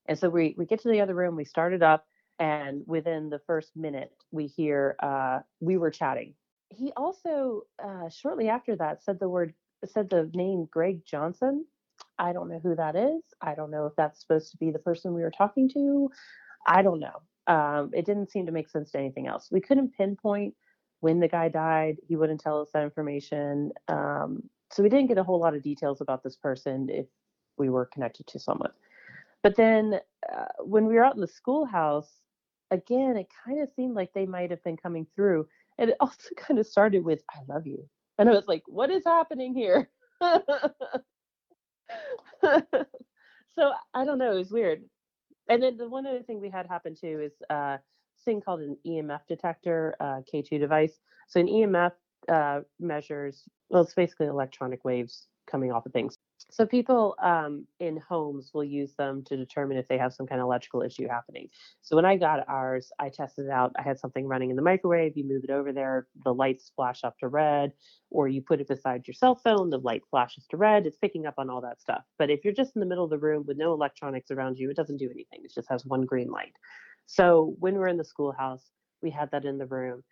And 0.07 0.17
so 0.19 0.29
we 0.29 0.55
we 0.57 0.65
get 0.65 0.81
to 0.81 0.89
the 0.89 1.01
other 1.01 1.15
room. 1.15 1.35
We 1.35 1.45
started 1.45 1.83
up, 1.83 2.05
and 2.39 2.83
within 2.87 3.29
the 3.29 3.39
first 3.47 3.71
minute, 3.75 4.11
we 4.31 4.47
hear 4.47 4.95
uh, 5.01 5.39
we 5.59 5.77
were 5.77 5.91
chatting. 5.91 6.35
He 6.69 6.91
also 6.95 7.63
uh, 7.83 8.09
shortly 8.09 8.49
after 8.49 8.75
that 8.77 9.03
said 9.03 9.19
the 9.19 9.29
word 9.29 9.53
said 9.85 10.09
the 10.09 10.29
name 10.33 10.67
Greg 10.71 11.01
Johnson. 11.05 11.65
I 12.17 12.33
don't 12.33 12.49
know 12.49 12.59
who 12.59 12.75
that 12.75 12.95
is. 12.95 13.23
I 13.41 13.55
don't 13.55 13.71
know 13.71 13.85
if 13.85 13.95
that's 13.95 14.19
supposed 14.21 14.51
to 14.51 14.57
be 14.57 14.71
the 14.71 14.79
person 14.79 15.13
we 15.13 15.21
were 15.21 15.31
talking 15.31 15.69
to. 15.69 16.09
I 16.67 16.81
don't 16.81 16.99
know. 16.99 17.21
Um, 17.47 17.91
it 17.93 18.05
didn't 18.05 18.31
seem 18.31 18.45
to 18.45 18.51
make 18.51 18.69
sense 18.69 18.91
to 18.91 18.99
anything 18.99 19.27
else. 19.27 19.49
We 19.51 19.61
couldn't 19.61 19.95
pinpoint 19.95 20.53
when 20.99 21.19
the 21.19 21.27
guy 21.27 21.49
died. 21.49 21.97
He 22.07 22.15
wouldn't 22.15 22.41
tell 22.41 22.61
us 22.61 22.69
that 22.73 22.83
information. 22.83 23.71
Um, 23.87 24.43
so 24.71 24.83
we 24.83 24.89
didn't 24.89 25.07
get 25.07 25.17
a 25.17 25.23
whole 25.23 25.39
lot 25.39 25.55
of 25.55 25.63
details 25.63 26.01
about 26.01 26.23
this 26.23 26.35
person 26.35 26.89
if 26.89 27.07
we 27.57 27.69
were 27.69 27.85
connected 27.85 28.27
to 28.27 28.39
someone. 28.39 28.71
But 29.41 29.55
then 29.55 29.99
uh, 30.31 30.45
when 30.59 30.85
we 30.85 30.95
were 30.95 31.03
out 31.03 31.15
in 31.15 31.21
the 31.21 31.27
schoolhouse, 31.27 32.09
again, 32.71 33.17
it 33.17 33.27
kind 33.45 33.61
of 33.61 33.69
seemed 33.75 33.95
like 33.95 34.13
they 34.13 34.25
might 34.25 34.51
have 34.51 34.63
been 34.63 34.77
coming 34.77 35.07
through. 35.15 35.47
And 35.79 35.89
it 35.89 35.95
also 35.99 36.29
kind 36.37 36.59
of 36.59 36.67
started 36.67 37.03
with, 37.03 37.23
I 37.31 37.39
love 37.51 37.65
you. 37.65 37.89
And 38.19 38.29
I 38.29 38.33
was 38.33 38.47
like, 38.47 38.63
what 38.67 38.91
is 38.91 39.03
happening 39.05 39.55
here? 39.55 39.89
so 40.21 40.31
I 43.93 44.05
don't 44.05 44.17
know. 44.17 44.33
It 44.33 44.39
was 44.39 44.51
weird. 44.51 44.83
And 45.47 45.63
then 45.63 45.77
the 45.77 45.87
one 45.87 46.05
other 46.05 46.21
thing 46.21 46.41
we 46.41 46.49
had 46.49 46.67
happen 46.67 46.95
too 46.99 47.21
is 47.23 47.31
uh, 47.49 47.77
thing 48.25 48.41
called 48.41 48.59
an 48.59 48.77
EMF 48.85 49.21
detector, 49.27 49.95
uh, 50.01 50.21
K2 50.31 50.59
device. 50.59 50.99
So 51.29 51.39
an 51.39 51.47
EMF 51.47 51.91
uh, 52.27 52.59
measures, 52.79 53.43
well, 53.69 53.83
it's 53.83 53.93
basically 53.93 54.27
electronic 54.27 54.83
waves 54.83 55.27
coming 55.49 55.71
off 55.71 55.85
of 55.85 55.93
things. 55.93 56.17
So 56.51 56.65
people 56.65 57.15
um, 57.21 57.65
in 57.79 57.97
homes 57.97 58.51
will 58.53 58.63
use 58.63 58.93
them 58.95 59.23
to 59.25 59.37
determine 59.37 59.77
if 59.77 59.87
they 59.87 59.97
have 59.97 60.13
some 60.13 60.25
kind 60.25 60.41
of 60.41 60.45
electrical 60.45 60.81
issue 60.81 61.07
happening. 61.07 61.47
So 61.81 61.95
when 61.95 62.05
I 62.05 62.17
got 62.17 62.47
ours, 62.47 62.91
I 62.99 63.09
tested 63.09 63.45
it 63.45 63.51
out. 63.51 63.71
I 63.77 63.83
had 63.83 63.99
something 63.99 64.27
running 64.27 64.49
in 64.49 64.55
the 64.55 64.61
microwave. 64.61 65.15
You 65.15 65.25
move 65.25 65.43
it 65.43 65.51
over 65.51 65.71
there, 65.71 66.07
the 66.23 66.33
lights 66.33 66.71
flash 66.75 67.03
up 67.03 67.17
to 67.19 67.27
red, 67.27 67.73
or 68.09 68.27
you 68.27 68.41
put 68.41 68.61
it 68.61 68.67
beside 68.67 69.07
your 69.07 69.13
cell 69.13 69.35
phone, 69.35 69.69
the 69.69 69.77
light 69.77 70.01
flashes 70.09 70.47
to 70.49 70.57
red. 70.57 70.87
It's 70.87 70.97
picking 70.97 71.27
up 71.27 71.35
on 71.37 71.49
all 71.49 71.61
that 71.61 71.81
stuff. 71.81 72.03
But 72.17 72.31
if 72.31 72.43
you're 72.43 72.53
just 72.53 72.75
in 72.75 72.79
the 72.79 72.87
middle 72.87 73.03
of 73.03 73.11
the 73.11 73.19
room 73.19 73.45
with 73.45 73.57
no 73.57 73.73
electronics 73.73 74.31
around 74.31 74.57
you, 74.57 74.69
it 74.71 74.75
doesn't 74.75 74.97
do 74.97 75.09
anything. 75.11 75.41
It 75.43 75.53
just 75.53 75.69
has 75.69 75.85
one 75.85 76.05
green 76.05 76.31
light. 76.31 76.53
So 77.05 77.55
when 77.59 77.75
we're 77.75 77.87
in 77.87 77.97
the 77.97 78.03
schoolhouse, 78.03 78.71
we 79.01 79.11
had 79.11 79.29
that 79.31 79.45
in 79.45 79.57
the 79.57 79.65
room. 79.65 80.03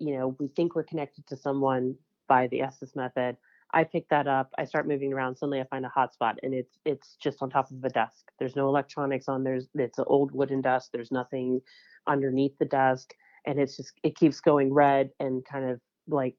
You 0.00 0.18
know, 0.18 0.36
we 0.40 0.48
think 0.48 0.74
we're 0.74 0.82
connected 0.82 1.26
to 1.28 1.36
someone 1.36 1.94
by 2.28 2.48
the 2.48 2.62
Estes 2.62 2.96
method 2.96 3.36
I 3.72 3.84
pick 3.84 4.08
that 4.08 4.28
up. 4.28 4.50
I 4.58 4.64
start 4.64 4.86
moving 4.86 5.12
around. 5.12 5.36
Suddenly, 5.36 5.60
I 5.60 5.64
find 5.64 5.84
a 5.84 5.92
hotspot, 5.96 6.36
and 6.42 6.54
it's 6.54 6.78
it's 6.84 7.16
just 7.20 7.42
on 7.42 7.50
top 7.50 7.70
of 7.70 7.82
a 7.84 7.88
desk. 7.88 8.30
There's 8.38 8.56
no 8.56 8.68
electronics 8.68 9.28
on. 9.28 9.42
There's 9.42 9.68
it's 9.74 9.98
an 9.98 10.04
old 10.06 10.32
wooden 10.32 10.60
desk. 10.60 10.90
There's 10.92 11.10
nothing 11.10 11.60
underneath 12.06 12.56
the 12.58 12.66
desk, 12.66 13.14
and 13.46 13.58
it's 13.58 13.76
just 13.76 13.92
it 14.02 14.16
keeps 14.16 14.40
going 14.40 14.72
red 14.72 15.10
and 15.18 15.44
kind 15.44 15.68
of 15.68 15.80
like 16.06 16.36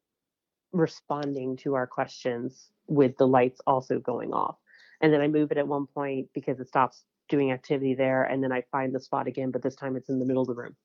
responding 0.72 1.58
to 1.58 1.76
our 1.76 1.88
questions 1.88 2.70
with 2.88 3.18
the 3.18 3.28
lights 3.28 3.60
also 3.68 4.00
going 4.00 4.34
off. 4.34 4.58
And 5.02 5.12
then 5.12 5.22
I 5.22 5.28
move 5.28 5.52
it 5.52 5.58
at 5.58 5.68
one 5.68 5.88
point 5.88 6.28
because 6.34 6.60
it 6.60 6.68
stops 6.68 7.04
doing 7.28 7.52
activity 7.52 7.96
there, 7.96 8.24
and 8.24 8.44
then 8.44 8.52
I 8.52 8.64
find 8.72 8.94
the 8.94 9.00
spot 9.00 9.28
again, 9.28 9.52
but 9.52 9.62
this 9.62 9.76
time 9.76 9.96
it's 9.96 10.10
in 10.10 10.20
the 10.20 10.26
middle 10.26 10.44
of 10.44 10.48
the 10.48 10.56
room. 10.56 10.76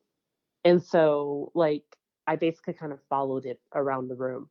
And 0.64 0.82
so 0.82 1.52
like 1.54 1.84
I 2.26 2.36
basically 2.36 2.74
kind 2.74 2.92
of 2.92 3.00
followed 3.08 3.44
it 3.44 3.60
around 3.74 4.08
the 4.08 4.16
room 4.16 4.48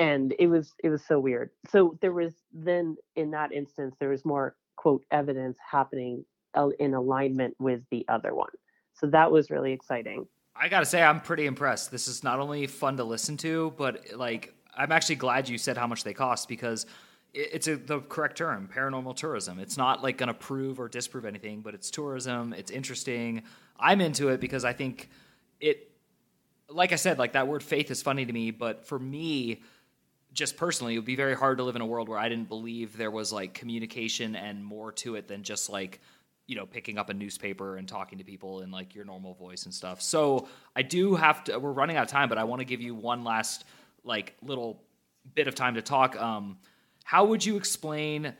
and 0.00 0.34
it 0.38 0.48
was 0.48 0.74
it 0.82 0.88
was 0.88 1.04
so 1.04 1.20
weird. 1.20 1.50
So 1.68 1.96
there 2.00 2.12
was 2.12 2.32
then 2.52 2.96
in 3.14 3.30
that 3.32 3.52
instance 3.52 3.94
there 4.00 4.08
was 4.08 4.24
more 4.24 4.56
quote 4.76 5.04
evidence 5.12 5.58
happening 5.70 6.24
uh, 6.54 6.70
in 6.80 6.94
alignment 6.94 7.54
with 7.60 7.82
the 7.90 8.04
other 8.08 8.34
one. 8.34 8.50
So 8.94 9.06
that 9.08 9.30
was 9.30 9.50
really 9.50 9.72
exciting. 9.72 10.26
I 10.56 10.68
gotta 10.68 10.86
say 10.86 11.02
i'm 11.02 11.20
pretty 11.20 11.46
impressed. 11.46 11.90
This 11.92 12.08
is 12.08 12.24
not 12.24 12.40
only 12.40 12.66
fun 12.66 12.96
to 12.96 13.04
listen 13.04 13.36
to 13.38 13.72
but 13.76 14.06
like 14.16 14.54
i'm 14.74 14.90
actually 14.90 15.16
glad 15.16 15.48
you 15.48 15.58
said 15.58 15.76
how 15.76 15.86
much 15.86 16.02
they 16.02 16.14
cost 16.14 16.48
because 16.48 16.86
it's 17.32 17.68
a, 17.68 17.76
the 17.76 18.00
correct 18.00 18.38
term 18.38 18.68
paranormal 18.74 19.14
tourism. 19.14 19.60
It's 19.60 19.76
not 19.76 20.02
like 20.02 20.18
going 20.18 20.26
to 20.26 20.34
prove 20.34 20.80
or 20.80 20.88
disprove 20.88 21.26
anything 21.26 21.60
but 21.60 21.74
it's 21.74 21.90
tourism 21.90 22.54
it's 22.54 22.70
interesting. 22.70 23.42
I'm 23.78 24.00
into 24.00 24.28
it 24.30 24.40
because 24.40 24.64
i 24.64 24.72
think 24.72 25.10
it 25.60 25.90
like 26.70 26.92
i 26.92 26.96
said 26.96 27.18
like 27.18 27.32
that 27.32 27.48
word 27.48 27.62
faith 27.62 27.90
is 27.90 28.00
funny 28.00 28.24
to 28.24 28.32
me 28.32 28.50
but 28.50 28.86
for 28.86 28.98
me 28.98 29.60
just 30.32 30.56
personally, 30.56 30.94
it 30.94 30.98
would 30.98 31.04
be 31.04 31.16
very 31.16 31.34
hard 31.34 31.58
to 31.58 31.64
live 31.64 31.76
in 31.76 31.82
a 31.82 31.86
world 31.86 32.08
where 32.08 32.18
I 32.18 32.28
didn't 32.28 32.48
believe 32.48 32.96
there 32.96 33.10
was 33.10 33.32
like 33.32 33.54
communication 33.54 34.36
and 34.36 34.64
more 34.64 34.92
to 34.92 35.16
it 35.16 35.26
than 35.26 35.42
just 35.42 35.68
like, 35.70 36.00
you 36.46 36.56
know, 36.56 36.66
picking 36.66 36.98
up 36.98 37.10
a 37.10 37.14
newspaper 37.14 37.76
and 37.76 37.88
talking 37.88 38.18
to 38.18 38.24
people 38.24 38.60
in 38.60 38.70
like 38.70 38.94
your 38.94 39.04
normal 39.04 39.34
voice 39.34 39.64
and 39.64 39.74
stuff. 39.74 40.00
So 40.00 40.48
I 40.74 40.82
do 40.82 41.14
have 41.14 41.44
to, 41.44 41.58
we're 41.58 41.72
running 41.72 41.96
out 41.96 42.04
of 42.04 42.08
time, 42.08 42.28
but 42.28 42.38
I 42.38 42.44
want 42.44 42.60
to 42.60 42.64
give 42.64 42.80
you 42.80 42.94
one 42.94 43.24
last 43.24 43.64
like 44.04 44.36
little 44.42 44.82
bit 45.34 45.48
of 45.48 45.54
time 45.54 45.74
to 45.74 45.82
talk. 45.82 46.20
Um, 46.20 46.58
how 47.04 47.24
would 47.24 47.44
you 47.44 47.56
explain 47.56 48.32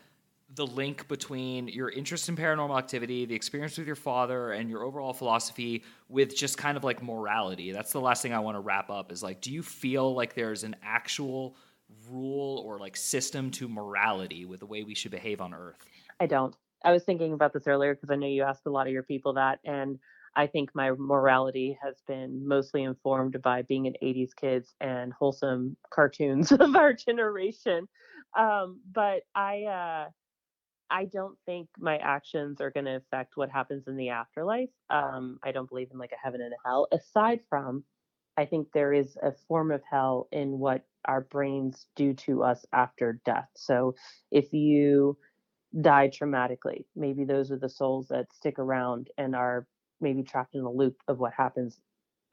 the 0.55 0.67
link 0.67 1.07
between 1.07 1.69
your 1.69 1.91
interest 1.91 2.29
in 2.29 2.37
paranormal 2.37 2.77
activity, 2.77 3.25
the 3.25 3.35
experience 3.35 3.79
with 3.79 3.87
your 3.87 3.97
father, 3.97 4.53
and 4.53 4.69
your 4.69 4.83
overall 4.83 5.13
philosophy 5.13 5.85
with 6.09 6.37
just 6.37 6.59
kind 6.59 6.77
of 6.77 6.83
like 6.83 7.03
morality? 7.03 7.73
That's 7.73 7.93
the 7.93 8.01
last 8.01 8.23
thing 8.23 8.33
I 8.33 8.41
want 8.41 8.57
to 8.57 8.61
wrap 8.61 8.91
up 8.91 9.13
is 9.13 9.23
like, 9.23 9.41
do 9.41 9.53
you 9.53 9.63
feel 9.63 10.15
like 10.15 10.35
there's 10.35 10.65
an 10.65 10.75
actual 10.83 11.55
rule 12.09 12.63
or 12.67 12.79
like 12.79 12.97
system 12.97 13.51
to 13.53 13.69
morality 13.69 14.45
with 14.45 14.61
the 14.61 14.67
way 14.67 14.83
we 14.83 14.95
should 14.95 15.11
behave 15.11 15.41
on 15.41 15.55
earth? 15.55 15.85
I 16.21 16.27
don't. 16.27 16.55
I 16.85 16.93
was 16.93 17.05
thinking 17.05 17.33
about 17.33 17.53
this 17.53 17.67
earlier 17.67 17.95
because 17.95 18.11
I 18.11 18.17
know 18.17 18.27
you 18.27 18.43
asked 18.43 18.67
a 18.67 18.71
lot 18.71 18.87
of 18.87 18.93
your 18.93 19.03
people 19.03 19.35
that, 19.35 19.61
and 19.65 19.99
I 20.35 20.47
think 20.47 20.71
my 20.75 20.93
morality 20.93 21.79
has 21.83 21.97
been 22.07 22.47
mostly 22.47 22.85
informed 22.85 23.41
by 23.43 23.63
being 23.63 23.87
an 23.87 23.95
80s 24.03 24.31
kids 24.35 24.75
and 24.81 25.13
wholesome 25.13 25.77
cartoons 25.91 26.53
of 26.59 26.77
our 26.77 26.93
generation. 26.93 27.89
Um, 28.39 28.81
but 28.93 29.23
I, 29.35 29.65
uh, 29.65 30.09
I 30.91 31.05
don't 31.07 31.37
think 31.47 31.69
my 31.79 31.99
actions 31.99 32.61
are 32.61 32.71
going 32.71 32.87
to 32.87 32.97
affect 32.97 33.37
what 33.37 33.51
happens 33.51 33.89
in 33.89 33.97
the 33.97 34.11
afterlife. 34.11 34.71
Um, 34.89 35.39
I 35.43 35.53
don't 35.53 35.69
believe 35.69 35.89
in 35.93 35.99
like 35.99 36.13
a 36.13 36.25
heaven 36.25 36.41
and 36.41 36.53
a 36.53 36.69
hell. 36.69 36.89
Aside 36.93 37.41
from, 37.49 37.85
I 38.41 38.47
think 38.47 38.69
there 38.73 38.95
is 38.95 39.19
a 39.23 39.33
form 39.49 39.71
of 39.71 39.83
hell 39.89 40.27
in 40.33 40.59
what 40.59 40.87
our 41.05 41.21
brains 41.21 41.87
do 41.95 42.15
to 42.15 42.43
us 42.43 42.65
after 42.73 43.21
death. 43.27 43.49
So 43.55 43.95
if 44.31 44.53
you 44.55 45.19
die 45.79 46.09
traumatically, 46.09 46.87
maybe 46.97 47.25
those 47.25 47.51
are 47.51 47.59
the 47.59 47.69
souls 47.69 48.09
that 48.09 48.33
stick 48.33 48.59
around 48.59 49.09
and 49.19 49.37
are 49.37 49.67
maybe 50.01 50.23
trapped 50.23 50.55
in 50.55 50.63
a 50.63 50.71
loop 50.71 50.97
of 51.07 51.19
what 51.19 51.35
happens 51.35 51.79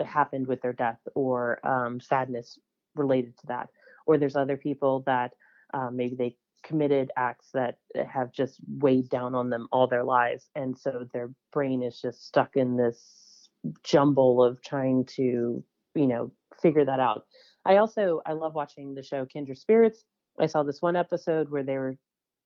happened 0.05 0.47
with 0.47 0.61
their 0.61 0.71
death 0.73 0.99
or 1.13 1.59
um, 1.67 1.99
sadness 1.99 2.57
related 2.95 3.37
to 3.39 3.47
that. 3.47 3.67
Or 4.05 4.17
there's 4.17 4.37
other 4.37 4.55
people 4.55 5.03
that 5.07 5.33
um, 5.73 5.97
maybe 5.97 6.15
they 6.15 6.37
committed 6.63 7.11
acts 7.17 7.49
that 7.53 7.79
have 8.09 8.31
just 8.31 8.61
weighed 8.79 9.09
down 9.09 9.35
on 9.35 9.49
them 9.49 9.67
all 9.73 9.87
their 9.87 10.05
lives, 10.05 10.49
and 10.55 10.77
so 10.77 11.05
their 11.13 11.31
brain 11.51 11.83
is 11.83 11.99
just 12.01 12.25
stuck 12.25 12.55
in 12.55 12.77
this 12.77 13.49
jumble 13.83 14.41
of 14.41 14.61
trying 14.61 15.03
to 15.17 15.63
you 15.97 16.07
know 16.07 16.31
figure 16.61 16.85
that 16.85 16.99
out 16.99 17.25
I 17.67 17.77
also 17.77 18.21
I 18.25 18.31
love 18.31 18.55
watching 18.55 18.93
the 18.93 19.03
show 19.03 19.25
Kindred 19.25 19.57
Spirits. 19.57 20.05
I 20.39 20.45
saw 20.45 20.63
this 20.63 20.81
one 20.81 20.95
episode 20.95 21.49
where 21.49 21.63
they 21.63 21.77
were 21.77 21.97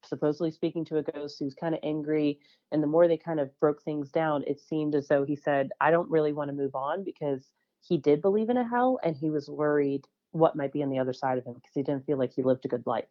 supposedly 0.04 0.50
speaking 0.50 0.84
to 0.86 0.98
a 0.98 1.04
ghost 1.04 1.38
who's 1.38 1.54
kind 1.54 1.76
of 1.76 1.82
angry 1.84 2.40
and 2.72 2.82
the 2.82 2.88
more 2.88 3.08
they 3.08 3.18
kind 3.18 3.40
of 3.40 3.52
broke 3.60 3.84
things 3.84 4.10
down 4.10 4.44
it 4.48 4.60
seemed 4.60 4.96
as 4.96 5.08
though 5.08 5.24
he 5.24 5.36
said 5.36 5.70
I 5.80 5.92
don't 5.92 6.10
really 6.10 6.34
want 6.34 6.50
to 6.50 6.56
move 6.56 6.74
on 6.74 7.04
because 7.04 7.52
he 7.88 7.98
did 7.98 8.20
believe 8.20 8.50
in 8.50 8.58
a 8.58 8.68
hell 8.68 9.00
and 9.04 9.16
he 9.16 9.30
was 9.30 9.48
worried 9.48 10.08
what 10.32 10.56
might 10.56 10.74
be 10.74 10.82
on 10.82 10.90
the 10.90 10.98
other 10.98 11.14
side 11.14 11.38
of 11.38 11.46
him 11.46 11.54
because 11.54 11.76
he 11.76 11.84
didn't 11.84 12.06
feel 12.08 12.18
like 12.18 12.34
he 12.34 12.42
lived 12.42 12.66
a 12.66 12.70
good 12.70 12.88
life. 12.88 13.06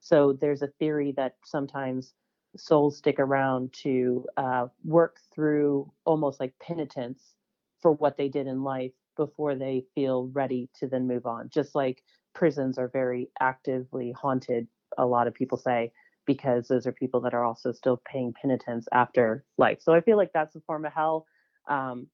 So 0.00 0.32
there's 0.40 0.62
a 0.62 0.68
theory 0.78 1.12
that 1.16 1.34
sometimes 1.44 2.14
souls 2.56 2.98
stick 2.98 3.18
around 3.18 3.72
to 3.82 4.24
uh, 4.36 4.68
work 4.84 5.18
through 5.34 5.90
almost 6.04 6.38
like 6.38 6.54
penitence 6.60 7.34
for 7.80 7.92
what 7.92 8.16
they 8.16 8.28
did 8.28 8.46
in 8.46 8.62
life 8.62 8.92
before 9.18 9.54
they 9.54 9.84
feel 9.94 10.30
ready 10.32 10.70
to 10.78 10.86
then 10.86 11.06
move 11.06 11.26
on. 11.26 11.50
Just 11.52 11.74
like 11.74 12.02
prisons 12.34 12.78
are 12.78 12.88
very 12.88 13.28
actively 13.40 14.12
haunted, 14.12 14.66
a 14.96 15.04
lot 15.04 15.26
of 15.26 15.34
people 15.34 15.58
say, 15.58 15.92
because 16.24 16.68
those 16.68 16.86
are 16.86 16.92
people 16.92 17.20
that 17.20 17.34
are 17.34 17.44
also 17.44 17.72
still 17.72 18.00
paying 18.10 18.32
penitence 18.40 18.88
after 18.92 19.44
life. 19.58 19.78
So 19.82 19.92
I 19.92 20.00
feel 20.00 20.16
like 20.16 20.30
that's 20.32 20.56
a 20.56 20.60
form 20.60 20.86
of 20.86 20.92
hell. 20.94 21.26
Um, 21.68 22.06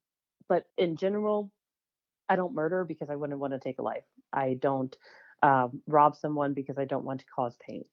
but 0.49 0.65
in 0.77 0.97
general, 0.97 1.53
I 2.29 2.37
don't 2.37 2.55
murder 2.55 2.85
because 2.85 3.11
I 3.11 3.17
wouldn't 3.17 3.39
want 3.39 3.53
to 3.53 3.61
take 3.61 3.79
a 3.79 3.83
life. 3.83 4.05
I 4.33 4.57
don't 4.61 4.97
um, 5.43 5.83
rob 5.87 6.17
someone 6.17 6.55
because 6.55 6.79
I 6.79 6.87
don't 6.87 7.05
want 7.05 7.21
to 7.21 7.27
cause 7.35 7.57
pain. 7.69 7.85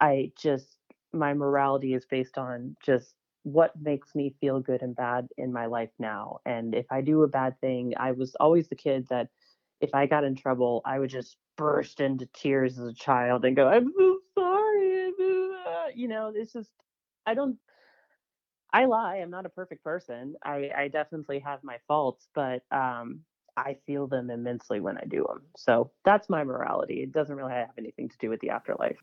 I 0.00 0.32
just 0.38 0.76
my 1.12 1.32
morality 1.32 1.94
is 1.94 2.04
based 2.04 2.36
on 2.36 2.76
just 2.84 3.14
what 3.52 3.80
makes 3.80 4.14
me 4.14 4.34
feel 4.40 4.60
good 4.60 4.82
and 4.82 4.94
bad 4.96 5.28
in 5.36 5.52
my 5.52 5.66
life 5.66 5.90
now. 5.98 6.40
And 6.46 6.74
if 6.74 6.86
I 6.90 7.00
do 7.00 7.22
a 7.22 7.28
bad 7.28 7.60
thing, 7.60 7.94
I 7.96 8.12
was 8.12 8.34
always 8.38 8.68
the 8.68 8.76
kid 8.76 9.06
that 9.08 9.28
if 9.80 9.94
I 9.94 10.06
got 10.06 10.24
in 10.24 10.34
trouble, 10.36 10.82
I 10.84 10.98
would 10.98 11.10
just 11.10 11.36
burst 11.56 12.00
into 12.00 12.26
tears 12.26 12.78
as 12.78 12.86
a 12.88 12.94
child 12.94 13.44
and 13.44 13.56
go, 13.56 13.68
I'm 13.68 13.92
so 13.96 14.18
sorry. 14.38 15.06
I'm 15.06 15.14
so, 15.18 15.56
uh," 15.66 15.86
You 15.94 16.08
know, 16.08 16.32
it's 16.34 16.52
just, 16.52 16.70
I 17.26 17.34
don't, 17.34 17.58
I 18.72 18.84
lie. 18.84 19.16
I'm 19.16 19.30
not 19.30 19.46
a 19.46 19.50
perfect 19.50 19.82
person. 19.82 20.34
I, 20.44 20.70
I 20.76 20.88
definitely 20.88 21.40
have 21.40 21.64
my 21.64 21.78
faults, 21.88 22.28
but 22.34 22.62
um, 22.70 23.20
I 23.58 23.76
feel 23.86 24.06
them 24.06 24.30
immensely 24.30 24.80
when 24.80 24.96
I 24.96 25.04
do 25.08 25.24
them. 25.28 25.42
So 25.56 25.90
that's 26.04 26.28
my 26.28 26.44
morality. 26.44 27.02
It 27.02 27.12
doesn't 27.12 27.34
really 27.34 27.52
have 27.52 27.70
anything 27.76 28.08
to 28.08 28.16
do 28.18 28.30
with 28.30 28.38
the 28.40 28.50
afterlife. 28.50 28.96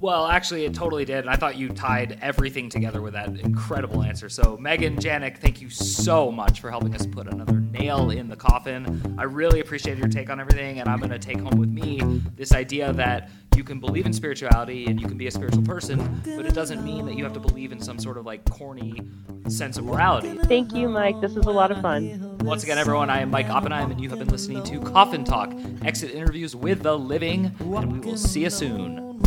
Well, 0.00 0.26
actually, 0.26 0.64
it 0.64 0.74
totally 0.74 1.04
did. 1.04 1.18
And 1.18 1.30
I 1.30 1.36
thought 1.36 1.56
you 1.56 1.68
tied 1.68 2.18
everything 2.22 2.70
together 2.70 3.02
with 3.02 3.12
that 3.12 3.28
incredible 3.38 4.02
answer. 4.02 4.28
So, 4.30 4.56
Megan 4.56 4.96
Janik, 4.96 5.38
thank 5.38 5.60
you 5.60 5.68
so 5.68 6.32
much 6.32 6.60
for 6.60 6.70
helping 6.70 6.94
us 6.94 7.06
put 7.06 7.26
another 7.26 7.60
nail 7.78 8.10
in 8.10 8.28
the 8.28 8.36
coffin. 8.36 9.14
I 9.18 9.24
really 9.24 9.60
appreciate 9.60 9.98
your 9.98 10.08
take 10.08 10.30
on 10.30 10.40
everything. 10.40 10.80
And 10.80 10.88
I'm 10.88 10.98
going 10.98 11.10
to 11.10 11.18
take 11.18 11.40
home 11.40 11.58
with 11.58 11.70
me 11.70 12.00
this 12.36 12.52
idea 12.52 12.92
that 12.94 13.30
you 13.56 13.64
can 13.64 13.80
believe 13.80 14.06
in 14.06 14.12
spirituality 14.12 14.86
and 14.86 15.00
you 15.00 15.08
can 15.08 15.18
be 15.18 15.26
a 15.26 15.30
spiritual 15.30 15.62
person, 15.64 16.22
but 16.36 16.46
it 16.46 16.54
doesn't 16.54 16.84
mean 16.84 17.04
that 17.06 17.16
you 17.16 17.24
have 17.24 17.32
to 17.32 17.40
believe 17.40 17.72
in 17.72 17.80
some 17.80 17.98
sort 17.98 18.16
of 18.16 18.24
like 18.24 18.48
corny 18.50 19.02
sense 19.48 19.76
of 19.76 19.84
morality. 19.84 20.38
Thank 20.44 20.72
you, 20.72 20.88
Mike. 20.88 21.20
This 21.20 21.32
is 21.32 21.44
a 21.44 21.50
lot 21.50 21.72
of 21.72 21.80
fun. 21.82 22.38
Once 22.38 22.62
again, 22.62 22.78
everyone, 22.78 23.10
I 23.10 23.20
am 23.20 23.30
Mike 23.30 23.48
Oppenheim, 23.50 23.90
and 23.90 24.00
you 24.00 24.08
have 24.10 24.20
been 24.20 24.28
listening 24.28 24.62
to 24.62 24.80
Coffin 24.80 25.24
Talk, 25.24 25.52
exit 25.84 26.12
interviews 26.12 26.54
with 26.54 26.82
the 26.82 26.96
living, 26.96 27.52
and 27.58 27.92
we 27.92 27.98
will 27.98 28.16
see 28.16 28.42
you 28.42 28.50
soon. 28.50 29.18